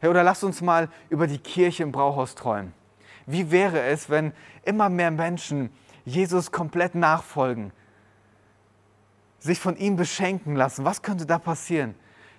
Hey, 0.00 0.08
oder 0.08 0.22
lasst 0.22 0.44
uns 0.44 0.60
mal 0.62 0.88
über 1.10 1.26
die 1.26 1.38
Kirche 1.38 1.82
im 1.82 1.92
Brauhaus 1.92 2.34
träumen. 2.34 2.72
Wie 3.26 3.50
wäre 3.50 3.82
es, 3.82 4.10
wenn 4.10 4.32
immer 4.64 4.88
mehr 4.88 5.10
Menschen 5.10 5.70
Jesus 6.04 6.50
komplett 6.50 6.94
nachfolgen, 6.94 7.72
sich 9.38 9.60
von 9.60 9.76
ihm 9.76 9.96
beschenken 9.96 10.56
lassen? 10.56 10.84
Was 10.84 11.02
könnte 11.02 11.26
da 11.26 11.38
passieren? 11.38 11.94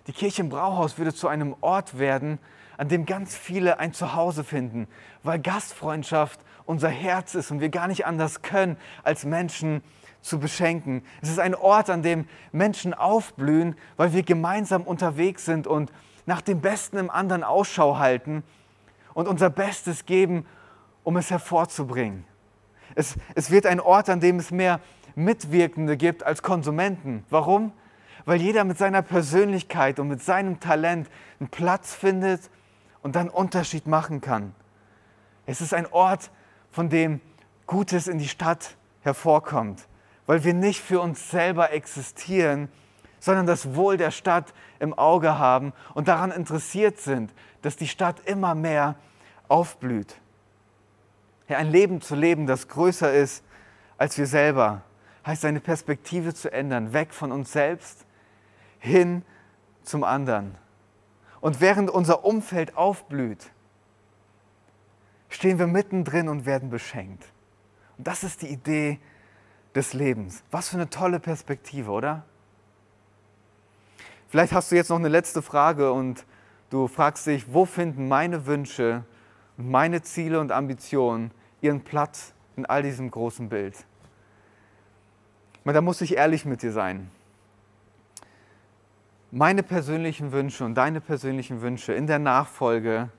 Die 0.08 0.13
Kirche 0.13 0.41
im 0.41 0.49
Brauhaus 0.49 0.97
würde 0.97 1.13
zu 1.13 1.27
einem 1.27 1.56
Ort 1.62 1.97
werden, 1.97 2.39
an 2.77 2.89
dem 2.89 3.06
ganz 3.06 3.36
viele 3.36 3.79
ein 3.79 3.93
Zuhause 3.93 4.43
finden, 4.43 4.88
weil 5.21 5.39
Gastfreundschaft 5.39 6.41
unser 6.65 6.89
Herz 6.89 7.36
ist 7.36 7.52
und 7.52 7.60
wir 7.60 7.69
gar 7.69 7.88
nicht 7.88 8.06
anders 8.06 8.41
können, 8.41 8.78
als 9.04 9.26
Menschen 9.26 9.84
zu 10.21 10.39
beschenken. 10.39 11.04
Es 11.21 11.30
ist 11.30 11.39
ein 11.39 11.54
Ort, 11.54 11.89
an 11.89 12.02
dem 12.02 12.28
Menschen 12.52 12.93
aufblühen, 12.93 13.76
weil 13.97 14.13
wir 14.13 14.23
gemeinsam 14.23 14.84
unterwegs 14.84 15.45
sind 15.45 15.67
und 15.67 15.91
nach 16.26 16.41
dem 16.41 16.62
Besten 16.62 16.97
im 16.97 17.10
anderen 17.10 17.43
Ausschau 17.43 17.97
halten 17.97 18.43
und 19.13 19.28
unser 19.28 19.49
Bestes 19.49 20.06
geben, 20.06 20.45
um 21.04 21.17
es 21.17 21.30
hervorzubringen. 21.30 22.26
Es, 22.95 23.15
es 23.36 23.52
wird 23.52 23.65
ein 23.65 23.80
Ort, 23.80 24.10
an 24.10 24.21
dem 24.21 24.39
es 24.39 24.52
mehr 24.52 24.80
Mitwirkende 25.15 25.97
gibt 25.97 26.23
als 26.23 26.41
Konsumenten. 26.41 27.26
Warum? 27.30 27.73
Weil 28.26 28.41
jeder 28.41 28.63
mit 28.63 28.78
seiner 28.78 29.02
Persönlichkeit 29.02 29.99
und 29.99 30.08
mit 30.08 30.23
seinem 30.23 30.60
Talent 30.60 31.10
einen 31.39 31.49
Platz 31.49 31.93
findet 31.93 32.49
und 33.02 33.15
dann 33.15 33.30
Unterschied 33.30 33.86
machen 33.86 34.21
kann. 34.21 34.56
Es 35.45 35.60
ist 35.60 35.73
ein 35.73 35.91
Ort, 35.91 36.32
von 36.73 36.89
dem 36.89 37.21
Gutes 37.67 38.07
in 38.07 38.17
die 38.17 38.27
Stadt 38.27 38.75
hervorkommt, 39.03 39.88
weil 40.25 40.43
wir 40.43 40.53
nicht 40.53 40.81
für 40.81 40.99
uns 40.99 41.29
selber 41.29 41.71
existieren, 41.71 42.67
sondern 43.19 43.45
das 43.45 43.75
Wohl 43.75 43.95
der 43.95 44.12
Stadt 44.12 44.53
im 44.79 44.93
Auge 44.93 45.38
haben 45.38 45.71
und 45.93 46.09
daran 46.09 46.31
interessiert 46.31 46.99
sind, 46.99 47.31
dass 47.62 47.77
die 47.77 47.88
Stadt 47.88 48.19
immer 48.25 48.55
mehr 48.55 48.95
aufblüht. 49.47 50.15
Ja, 51.47 51.57
ein 51.57 51.71
Leben 51.71 52.01
zu 52.01 52.15
leben, 52.15 52.47
das 52.47 52.67
größer 52.67 53.13
ist 53.13 53.45
als 53.97 54.17
wir 54.17 54.25
selber, 54.25 54.81
heißt 55.25 55.43
seine 55.43 55.59
Perspektive 55.59 56.33
zu 56.33 56.51
ändern, 56.51 56.91
weg 56.91 57.13
von 57.13 57.31
uns 57.31 57.53
selbst 57.53 58.05
hin 58.79 59.23
zum 59.83 60.03
anderen. 60.03 60.55
Und 61.39 61.62
während 61.62 61.91
unser 61.91 62.25
Umfeld 62.25 62.75
aufblüht, 62.75 63.52
stehen 65.34 65.58
wir 65.58 65.67
mittendrin 65.67 66.30
und 66.30 66.46
werden 66.46 66.69
beschenkt. 66.69 67.26
Und 67.98 68.08
das 68.08 68.24
ist 68.24 68.41
die 68.43 68.48
Idee 68.48 69.00
des 69.74 69.93
Lebens. 69.93 70.43
Was 70.52 70.69
für 70.69 70.78
eine 70.78 70.89
tolle 70.89 71.19
Perspektive, 71.19 71.89
oder? 71.91 72.24
Vielleicht 74.30 74.54
hast 74.54 74.72
du 74.72 74.76
jetzt 74.76 74.89
noch 74.89 74.98
eine 74.98 75.10
letzte 75.10 75.41
Frage 75.41 75.91
und 75.91 76.26
du 76.69 76.88
fragst 76.88 77.26
dich, 77.28 77.52
wo 77.52 77.65
finden 77.65 78.08
meine 78.08 78.46
Wünsche 78.46 79.04
und 79.58 79.69
meine 79.69 80.02
Ziele 80.04 80.39
und 80.39 80.52
Ambitionen 80.52 81.32
ihren 81.62 81.82
Platz 81.82 82.34
in 82.56 82.65
all 82.65 82.84
diesem 82.84 83.10
großen 83.10 83.50
Bild? 83.50 83.86
da 85.65 85.82
muss 85.82 86.02
ich 86.02 86.17
ehrlich 86.17 86.46
mit 86.46 86.62
dir 86.62 86.74
sein. 86.74 87.10
Meine 89.32 89.63
persönlichen 89.63 90.32
Wünsche 90.32 90.65
und 90.65 90.76
deine 90.76 91.02
persönlichen 91.02 91.62
Wünsche 91.62 91.93
in 91.93 92.06
der 92.06 92.19
Nachfolge 92.19 93.10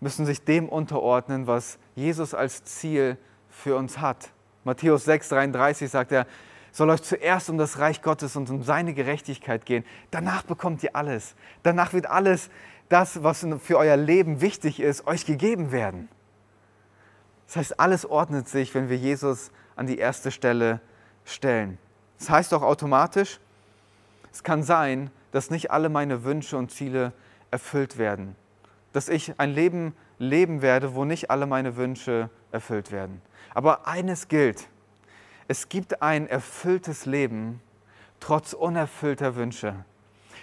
müssen 0.00 0.26
sich 0.26 0.44
dem 0.44 0.68
unterordnen, 0.68 1.46
was 1.46 1.78
Jesus 1.94 2.34
als 2.34 2.64
Ziel 2.64 3.16
für 3.50 3.76
uns 3.76 3.98
hat. 3.98 4.30
Matthäus 4.64 5.06
6,33 5.08 5.88
sagt 5.88 6.12
er, 6.12 6.26
soll 6.72 6.90
euch 6.90 7.02
zuerst 7.02 7.50
um 7.50 7.58
das 7.58 7.78
Reich 7.78 8.02
Gottes 8.02 8.36
und 8.36 8.50
um 8.50 8.62
seine 8.62 8.94
Gerechtigkeit 8.94 9.66
gehen. 9.66 9.84
Danach 10.10 10.42
bekommt 10.42 10.82
ihr 10.82 10.94
alles. 10.94 11.34
Danach 11.62 11.92
wird 11.92 12.06
alles 12.06 12.50
das, 12.88 13.22
was 13.22 13.46
für 13.60 13.78
euer 13.78 13.96
Leben 13.96 14.40
wichtig 14.40 14.80
ist, 14.80 15.06
euch 15.06 15.26
gegeben 15.26 15.72
werden. 15.72 16.08
Das 17.46 17.56
heißt, 17.56 17.80
alles 17.80 18.04
ordnet 18.04 18.48
sich, 18.48 18.74
wenn 18.74 18.88
wir 18.88 18.96
Jesus 18.96 19.50
an 19.74 19.86
die 19.86 19.98
erste 19.98 20.30
Stelle 20.30 20.80
stellen. 21.24 21.78
Das 22.18 22.30
heißt 22.30 22.54
auch 22.54 22.62
automatisch, 22.62 23.40
es 24.32 24.42
kann 24.42 24.62
sein, 24.62 25.10
dass 25.32 25.50
nicht 25.50 25.70
alle 25.70 25.88
meine 25.88 26.24
Wünsche 26.24 26.56
und 26.56 26.70
Ziele 26.70 27.12
erfüllt 27.50 27.98
werden. 27.98 28.36
Dass 28.92 29.08
ich 29.08 29.38
ein 29.38 29.52
Leben 29.52 29.94
leben 30.18 30.62
werde, 30.62 30.94
wo 30.94 31.04
nicht 31.04 31.30
alle 31.30 31.46
meine 31.46 31.76
Wünsche 31.76 32.30
erfüllt 32.52 32.90
werden. 32.90 33.20
Aber 33.54 33.86
eines 33.86 34.28
gilt, 34.28 34.68
es 35.46 35.68
gibt 35.68 36.02
ein 36.02 36.28
erfülltes 36.28 37.06
Leben 37.06 37.60
trotz 38.20 38.52
unerfüllter 38.52 39.36
Wünsche. 39.36 39.74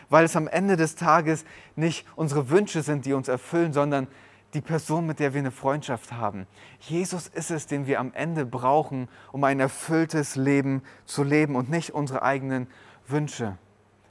Weil 0.09 0.25
es 0.25 0.35
am 0.35 0.47
Ende 0.47 0.77
des 0.77 0.95
Tages 0.95 1.45
nicht 1.75 2.05
unsere 2.15 2.49
Wünsche 2.49 2.81
sind, 2.81 3.05
die 3.05 3.13
uns 3.13 3.27
erfüllen, 3.27 3.73
sondern 3.73 4.07
die 4.53 4.61
Person, 4.61 5.05
mit 5.05 5.19
der 5.19 5.33
wir 5.33 5.39
eine 5.39 5.51
Freundschaft 5.51 6.13
haben. 6.13 6.47
Jesus 6.79 7.27
ist 7.27 7.51
es, 7.51 7.67
den 7.67 7.87
wir 7.87 7.99
am 7.99 8.13
Ende 8.13 8.45
brauchen, 8.45 9.09
um 9.31 9.43
ein 9.43 9.59
erfülltes 9.59 10.35
Leben 10.35 10.81
zu 11.05 11.23
leben 11.23 11.55
und 11.55 11.69
nicht 11.69 11.91
unsere 11.91 12.23
eigenen 12.23 12.67
Wünsche. 13.07 13.57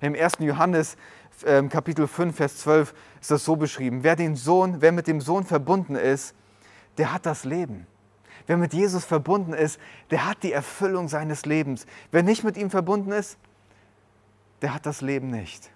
Im 0.00 0.14
1. 0.14 0.34
Johannes 0.40 0.96
ähm, 1.44 1.68
Kapitel 1.68 2.06
5, 2.06 2.36
Vers 2.36 2.58
12 2.58 2.94
ist 3.20 3.30
das 3.30 3.44
so 3.44 3.56
beschrieben. 3.56 4.02
Wer, 4.02 4.16
den 4.16 4.36
Sohn, 4.36 4.80
wer 4.80 4.92
mit 4.92 5.06
dem 5.06 5.20
Sohn 5.20 5.44
verbunden 5.44 5.96
ist, 5.96 6.34
der 6.98 7.12
hat 7.12 7.26
das 7.26 7.44
Leben. 7.44 7.86
Wer 8.46 8.56
mit 8.56 8.74
Jesus 8.74 9.04
verbunden 9.04 9.52
ist, 9.52 9.80
der 10.10 10.26
hat 10.26 10.42
die 10.42 10.52
Erfüllung 10.52 11.08
seines 11.08 11.46
Lebens. 11.46 11.86
Wer 12.10 12.22
nicht 12.22 12.44
mit 12.44 12.56
ihm 12.56 12.70
verbunden 12.70 13.10
ist, 13.10 13.38
der 14.62 14.74
hat 14.74 14.86
das 14.86 15.00
Leben 15.00 15.28
nicht. 15.30 15.70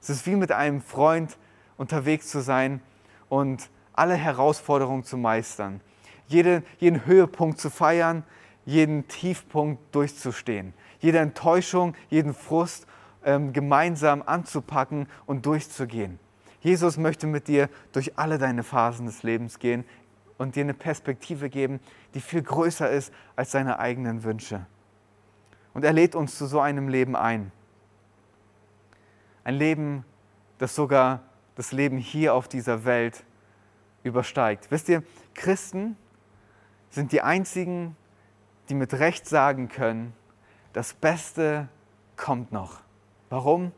Es 0.00 0.10
ist 0.10 0.26
wie 0.26 0.36
mit 0.36 0.50
einem 0.50 0.80
Freund 0.80 1.36
unterwegs 1.76 2.28
zu 2.28 2.40
sein 2.40 2.80
und 3.28 3.68
alle 3.92 4.14
Herausforderungen 4.14 5.04
zu 5.04 5.16
meistern, 5.16 5.80
jeden, 6.26 6.64
jeden 6.78 7.04
Höhepunkt 7.04 7.60
zu 7.60 7.70
feiern, 7.70 8.24
jeden 8.64 9.08
Tiefpunkt 9.08 9.94
durchzustehen 9.94 10.72
jede 11.00 11.18
Enttäuschung, 11.18 11.94
jeden 12.08 12.34
Frust 12.34 12.86
ähm, 13.24 13.52
gemeinsam 13.52 14.22
anzupacken 14.24 15.08
und 15.26 15.46
durchzugehen. 15.46 16.18
Jesus 16.60 16.96
möchte 16.96 17.26
mit 17.26 17.48
dir 17.48 17.68
durch 17.92 18.18
alle 18.18 18.38
deine 18.38 18.62
Phasen 18.62 19.06
des 19.06 19.22
Lebens 19.22 19.58
gehen 19.58 19.84
und 20.38 20.56
dir 20.56 20.62
eine 20.62 20.74
Perspektive 20.74 21.48
geben, 21.48 21.80
die 22.14 22.20
viel 22.20 22.42
größer 22.42 22.90
ist 22.90 23.12
als 23.36 23.50
deine 23.50 23.78
eigenen 23.78 24.24
Wünsche. 24.24 24.66
Und 25.72 25.84
er 25.84 25.92
lädt 25.92 26.14
uns 26.14 26.36
zu 26.36 26.46
so 26.46 26.60
einem 26.60 26.88
Leben 26.88 27.16
ein. 27.16 27.52
Ein 29.44 29.54
Leben, 29.54 30.04
das 30.58 30.74
sogar 30.74 31.22
das 31.54 31.72
Leben 31.72 31.98
hier 31.98 32.34
auf 32.34 32.48
dieser 32.48 32.84
Welt 32.84 33.24
übersteigt. 34.02 34.70
Wisst 34.70 34.88
ihr, 34.88 35.02
Christen 35.34 35.96
sind 36.90 37.12
die 37.12 37.22
einzigen, 37.22 37.96
die 38.68 38.74
mit 38.74 38.94
Recht 38.94 39.26
sagen 39.26 39.68
können, 39.68 40.14
das 40.72 40.94
Beste 40.94 41.68
kommt 42.16 42.52
noch. 42.52 42.80
Warum? 43.30 43.72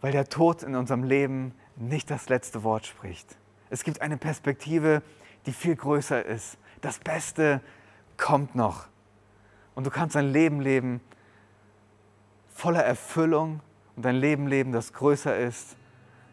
Weil 0.00 0.10
der 0.10 0.28
Tod 0.28 0.64
in 0.64 0.74
unserem 0.74 1.04
Leben 1.04 1.54
nicht 1.76 2.10
das 2.10 2.28
letzte 2.28 2.64
Wort 2.64 2.86
spricht. 2.86 3.36
Es 3.70 3.84
gibt 3.84 4.02
eine 4.02 4.16
Perspektive, 4.16 5.02
die 5.46 5.52
viel 5.52 5.76
größer 5.76 6.24
ist. 6.24 6.58
Das 6.80 6.98
Beste 6.98 7.60
kommt 8.16 8.56
noch. 8.56 8.88
Und 9.76 9.86
du 9.86 9.90
kannst 9.90 10.16
ein 10.16 10.32
Leben 10.32 10.60
leben 10.60 11.00
voller 12.48 12.82
Erfüllung 12.82 13.60
und 13.94 14.04
ein 14.04 14.16
Leben 14.16 14.48
leben, 14.48 14.72
das 14.72 14.92
größer 14.92 15.38
ist 15.38 15.76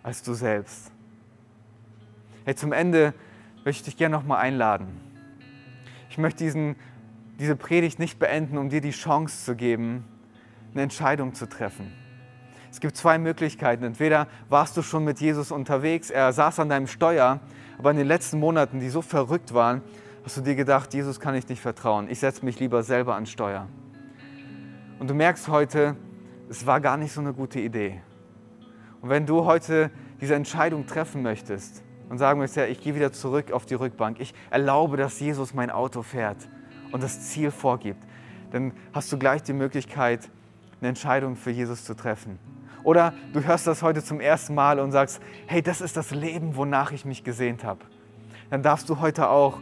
als 0.01 0.23
du 0.23 0.33
selbst. 0.33 0.91
Hey, 2.45 2.55
zum 2.55 2.71
Ende 2.71 3.13
möchte 3.63 3.81
ich 3.81 3.83
dich 3.83 3.97
gerne 3.97 4.15
noch 4.15 4.23
mal 4.23 4.39
einladen. 4.39 4.99
Ich 6.09 6.17
möchte 6.17 6.43
diesen 6.43 6.75
diese 7.39 7.55
Predigt 7.55 7.99
nicht 7.99 8.17
beenden, 8.17 8.57
um 8.57 8.69
dir 8.69 8.81
die 8.81 8.91
Chance 8.91 9.43
zu 9.43 9.55
geben, 9.55 10.05
eine 10.73 10.83
Entscheidung 10.83 11.33
zu 11.33 11.47
treffen. 11.47 11.91
Es 12.75 12.81
gibt 12.81 12.97
zwei 12.97 13.17
Möglichkeiten. 13.17 13.85
Entweder 13.85 14.27
warst 14.49 14.75
du 14.75 14.81
schon 14.81 15.05
mit 15.05 15.21
Jesus 15.21 15.49
unterwegs, 15.49 16.09
er 16.09 16.33
saß 16.33 16.59
an 16.59 16.67
deinem 16.67 16.87
Steuer, 16.87 17.39
aber 17.77 17.91
in 17.91 17.95
den 17.95 18.05
letzten 18.05 18.37
Monaten, 18.37 18.81
die 18.81 18.89
so 18.89 19.01
verrückt 19.01 19.53
waren, 19.53 19.81
hast 20.25 20.35
du 20.35 20.41
dir 20.41 20.55
gedacht, 20.55 20.93
Jesus 20.93 21.21
kann 21.21 21.35
ich 21.35 21.47
nicht 21.47 21.61
vertrauen. 21.61 22.09
Ich 22.09 22.19
setze 22.19 22.43
mich 22.43 22.59
lieber 22.59 22.83
selber 22.83 23.15
an 23.15 23.27
Steuer. 23.27 23.69
Und 24.99 25.09
du 25.09 25.13
merkst 25.13 25.47
heute, 25.47 25.95
es 26.49 26.65
war 26.65 26.81
gar 26.81 26.97
nicht 26.97 27.13
so 27.13 27.21
eine 27.21 27.31
gute 27.31 27.61
Idee. 27.61 28.01
Und 28.99 29.07
wenn 29.07 29.25
du 29.25 29.45
heute 29.45 29.89
diese 30.19 30.35
Entscheidung 30.35 30.85
treffen 30.85 31.21
möchtest 31.21 31.81
und 32.09 32.17
sagen 32.17 32.39
möchtest, 32.39 32.57
ja, 32.57 32.65
ich 32.65 32.81
gehe 32.81 32.93
wieder 32.93 33.13
zurück 33.13 33.53
auf 33.53 33.65
die 33.65 33.75
Rückbank, 33.75 34.19
ich 34.19 34.33
erlaube, 34.49 34.97
dass 34.97 35.17
Jesus 35.21 35.53
mein 35.53 35.69
Auto 35.69 36.01
fährt, 36.01 36.49
und 36.91 37.01
das 37.01 37.29
Ziel 37.29 37.51
vorgibt, 37.51 38.03
dann 38.51 38.73
hast 38.91 39.13
du 39.13 39.17
gleich 39.17 39.43
die 39.43 39.53
Möglichkeit, 39.53 40.29
eine 40.81 40.89
Entscheidung 40.89 41.37
für 41.37 41.51
Jesus 41.51 41.85
zu 41.85 41.95
treffen. 41.95 42.37
Oder 42.85 43.13
du 43.33 43.43
hörst 43.43 43.65
das 43.65 43.81
heute 43.81 44.03
zum 44.03 44.19
ersten 44.19 44.53
Mal 44.53 44.79
und 44.79 44.91
sagst, 44.91 45.19
hey, 45.47 45.63
das 45.63 45.81
ist 45.81 45.97
das 45.97 46.11
Leben, 46.11 46.55
wonach 46.55 46.91
ich 46.91 47.03
mich 47.03 47.23
gesehnt 47.23 47.63
habe. 47.63 47.79
Dann 48.51 48.61
darfst 48.61 48.87
du 48.89 48.99
heute 48.99 49.27
auch 49.29 49.59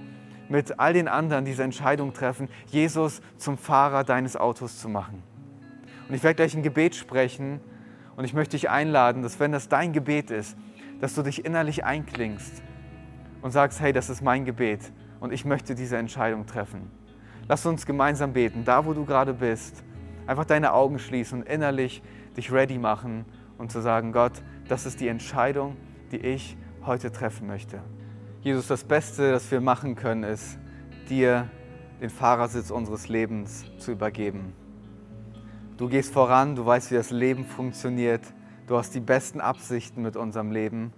mit 0.50 0.78
all 0.78 0.92
den 0.92 1.08
anderen 1.08 1.46
diese 1.46 1.64
Entscheidung 1.64 2.12
treffen, 2.12 2.50
Jesus 2.68 3.22
zum 3.38 3.58
Fahrer 3.58 4.04
deines 4.04 4.36
Autos 4.36 4.78
zu 4.78 4.90
machen. 4.90 5.24
Und 6.10 6.16
ich 6.16 6.22
werde 6.22 6.36
gleich 6.36 6.54
ein 6.54 6.64
Gebet 6.64 6.96
sprechen 6.96 7.62
und 8.18 8.26
ich 8.26 8.34
möchte 8.34 8.58
dich 8.58 8.70
einladen, 8.70 9.24
dass 9.24 9.40
wenn 9.40 9.54
das 9.54 9.70
dein 9.70 9.94
Gebet 9.94 10.30
ist, 10.30 10.58
dass 11.00 11.16
du 11.16 11.22
dich 11.22 11.46
innerlich 11.46 11.86
einklingst 11.86 12.62
und 13.42 13.52
sagst, 13.52 13.80
hey, 13.80 13.94
das 13.94 14.10
ist 14.10 14.22
mein 14.22 14.44
Gebet 14.44 14.92
und 15.22 15.32
ich 15.32 15.46
möchte 15.46 15.76
diese 15.76 15.96
Entscheidung 15.96 16.46
treffen. 16.46 16.92
Lass 17.48 17.66
uns 17.66 17.86
gemeinsam 17.86 18.34
beten, 18.34 18.66
da 18.66 18.86
wo 18.86 18.94
du 18.94 19.06
gerade 19.06 19.34
bist. 19.34 19.82
Einfach 20.28 20.46
deine 20.46 20.74
Augen 20.74 21.00
schließen 21.00 21.40
und 21.40 21.48
innerlich 21.48 22.02
dich 22.38 22.52
ready 22.52 22.78
machen 22.78 23.26
und 23.58 23.72
zu 23.72 23.82
sagen, 23.82 24.12
Gott, 24.12 24.34
das 24.68 24.86
ist 24.86 25.00
die 25.00 25.08
Entscheidung, 25.08 25.76
die 26.12 26.18
ich 26.18 26.58
heute 26.86 27.12
treffen 27.12 27.48
möchte. 27.48 27.82
Jesus, 28.42 28.68
das 28.68 28.84
Beste, 28.84 29.32
das 29.32 29.50
wir 29.52 29.62
machen 29.62 29.96
können, 29.96 30.24
ist, 30.24 30.58
dir 31.10 31.50
den 32.02 32.10
Fahrersitz 32.10 32.72
unseres 32.72 33.08
Lebens 33.08 33.66
zu 33.78 33.92
übergeben. 33.92 34.54
Du 35.78 35.88
gehst 35.88 36.14
voran, 36.14 36.56
du 36.56 36.66
weißt, 36.66 36.92
wie 36.92 36.96
das 36.96 37.10
Leben 37.12 37.46
funktioniert, 37.46 38.22
Du 38.66 38.78
hast 38.78 38.96
die 38.96 39.02
besten 39.02 39.42
Absichten 39.42 40.02
mit 40.02 40.16
unserem 40.16 40.52
Leben. 40.52 40.94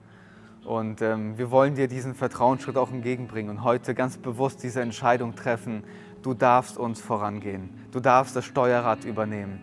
Und 0.63 1.02
ähm, 1.02 1.38
wir 1.38 1.50
wollen 1.50 1.76
dir 1.76 1.88
diesen 1.88 2.13
Vertrauensschritt 2.13 2.78
auch 2.78 2.91
entgegenbringen 2.91 3.58
und 3.58 3.63
heute 3.63 3.95
ganz 3.95 4.17
bewusst 4.17 4.63
diese 4.63 4.82
Entscheidung 4.82 5.36
treffen. 5.36 5.84
Du 6.21 6.34
darfst 6.34 6.78
uns 6.78 7.02
vorangehen. 7.02 7.69
Du 7.91 8.00
darfst 8.00 8.36
das 8.36 8.45
Steuerrad 8.45 9.04
übernehmen. 9.04 9.62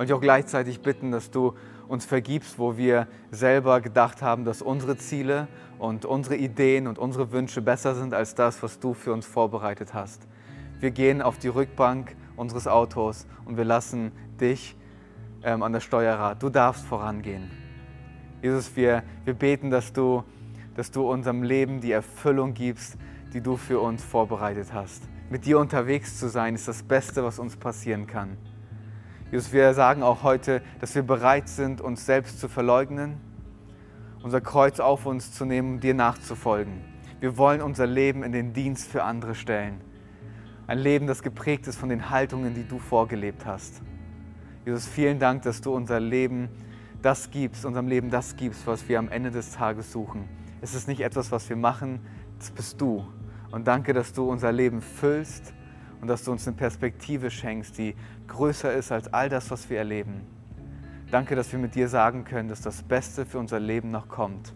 Und 0.00 0.06
ich 0.06 0.14
auch 0.14 0.20
gleichzeitig 0.22 0.80
bitten, 0.80 1.10
dass 1.10 1.30
du 1.30 1.52
uns 1.86 2.06
vergibst, 2.06 2.58
wo 2.58 2.78
wir 2.78 3.06
selber 3.30 3.82
gedacht 3.82 4.22
haben, 4.22 4.46
dass 4.46 4.62
unsere 4.62 4.96
Ziele 4.96 5.46
und 5.78 6.06
unsere 6.06 6.36
Ideen 6.36 6.86
und 6.86 6.98
unsere 6.98 7.32
Wünsche 7.32 7.60
besser 7.60 7.94
sind 7.94 8.14
als 8.14 8.34
das, 8.34 8.62
was 8.62 8.80
du 8.80 8.94
für 8.94 9.12
uns 9.12 9.26
vorbereitet 9.26 9.92
hast. 9.92 10.26
Wir 10.78 10.90
gehen 10.90 11.20
auf 11.20 11.36
die 11.36 11.48
Rückbank 11.48 12.16
unseres 12.34 12.66
Autos 12.66 13.26
und 13.44 13.58
wir 13.58 13.66
lassen 13.66 14.12
dich 14.40 14.74
ähm, 15.42 15.62
an 15.62 15.74
das 15.74 15.84
Steuerrad. 15.84 16.42
Du 16.42 16.48
darfst 16.48 16.86
vorangehen. 16.86 17.50
Jesus, 18.40 18.74
wir, 18.76 19.02
wir 19.26 19.34
beten, 19.34 19.68
dass 19.68 19.92
du, 19.92 20.24
dass 20.76 20.90
du 20.90 21.06
unserem 21.06 21.42
Leben 21.42 21.82
die 21.82 21.92
Erfüllung 21.92 22.54
gibst, 22.54 22.96
die 23.34 23.42
du 23.42 23.58
für 23.58 23.80
uns 23.80 24.02
vorbereitet 24.02 24.72
hast. 24.72 25.02
Mit 25.28 25.44
dir 25.44 25.58
unterwegs 25.58 26.18
zu 26.18 26.30
sein, 26.30 26.54
ist 26.54 26.68
das 26.68 26.82
Beste, 26.82 27.22
was 27.22 27.38
uns 27.38 27.54
passieren 27.54 28.06
kann. 28.06 28.38
Jesus, 29.30 29.52
wir 29.52 29.74
sagen 29.74 30.02
auch 30.02 30.24
heute, 30.24 30.60
dass 30.80 30.96
wir 30.96 31.04
bereit 31.04 31.48
sind, 31.48 31.80
uns 31.80 32.04
selbst 32.04 32.40
zu 32.40 32.48
verleugnen, 32.48 33.20
unser 34.24 34.40
Kreuz 34.40 34.80
auf 34.80 35.06
uns 35.06 35.32
zu 35.32 35.44
nehmen, 35.44 35.78
dir 35.78 35.94
nachzufolgen. 35.94 36.80
Wir 37.20 37.38
wollen 37.38 37.62
unser 37.62 37.86
Leben 37.86 38.24
in 38.24 38.32
den 38.32 38.52
Dienst 38.52 38.88
für 38.88 39.04
andere 39.04 39.36
stellen. 39.36 39.82
Ein 40.66 40.78
Leben, 40.78 41.06
das 41.06 41.22
geprägt 41.22 41.68
ist 41.68 41.78
von 41.78 41.88
den 41.88 42.10
Haltungen, 42.10 42.54
die 42.54 42.66
du 42.66 42.80
vorgelebt 42.80 43.46
hast. 43.46 43.82
Jesus, 44.66 44.88
vielen 44.88 45.20
Dank, 45.20 45.42
dass 45.42 45.60
du 45.60 45.72
unser 45.72 46.00
Leben 46.00 46.48
das 47.00 47.30
gibst, 47.30 47.64
unserem 47.64 47.86
Leben 47.86 48.10
das 48.10 48.34
gibst, 48.34 48.66
was 48.66 48.88
wir 48.88 48.98
am 48.98 49.08
Ende 49.08 49.30
des 49.30 49.52
Tages 49.52 49.92
suchen. 49.92 50.28
Es 50.60 50.74
ist 50.74 50.88
nicht 50.88 51.02
etwas, 51.02 51.30
was 51.30 51.48
wir 51.48 51.56
machen, 51.56 52.00
das 52.38 52.50
bist 52.50 52.80
du. 52.80 53.06
Und 53.52 53.68
danke, 53.68 53.92
dass 53.92 54.12
du 54.12 54.28
unser 54.28 54.50
Leben 54.50 54.80
füllst 54.80 55.54
und 56.00 56.08
dass 56.08 56.24
du 56.24 56.32
uns 56.32 56.46
eine 56.46 56.56
Perspektive 56.56 57.30
schenkst, 57.30 57.76
die 57.78 57.94
größer 58.26 58.72
ist 58.72 58.92
als 58.92 59.12
all 59.12 59.28
das, 59.28 59.50
was 59.50 59.68
wir 59.68 59.78
erleben. 59.78 60.22
Danke, 61.10 61.34
dass 61.34 61.50
wir 61.52 61.58
mit 61.58 61.74
dir 61.74 61.88
sagen 61.88 62.24
können, 62.24 62.48
dass 62.48 62.60
das 62.60 62.82
Beste 62.82 63.26
für 63.26 63.38
unser 63.38 63.58
Leben 63.58 63.90
noch 63.90 64.08
kommt. 64.08 64.54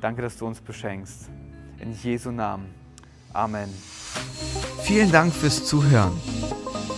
Danke, 0.00 0.22
dass 0.22 0.36
du 0.36 0.46
uns 0.46 0.60
beschenkst. 0.60 1.30
In 1.78 1.92
Jesu 1.92 2.30
Namen. 2.30 2.66
Amen. 3.32 3.68
Vielen 4.82 5.12
Dank 5.12 5.32
fürs 5.32 5.64
Zuhören. 5.64 6.12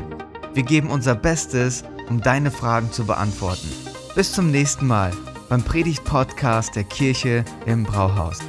Wir 0.53 0.63
geben 0.63 0.89
unser 0.89 1.15
Bestes, 1.15 1.83
um 2.09 2.21
deine 2.21 2.51
Fragen 2.51 2.91
zu 2.91 3.05
beantworten. 3.05 3.84
Bis 4.15 4.31
zum 4.31 4.49
nächsten 4.49 4.87
Mal 4.87 5.11
beim 5.49 5.61
Predigt-Podcast 5.61 6.77
der 6.77 6.85
Kirche 6.85 7.43
im 7.65 7.83
Brauhaus. 7.83 8.39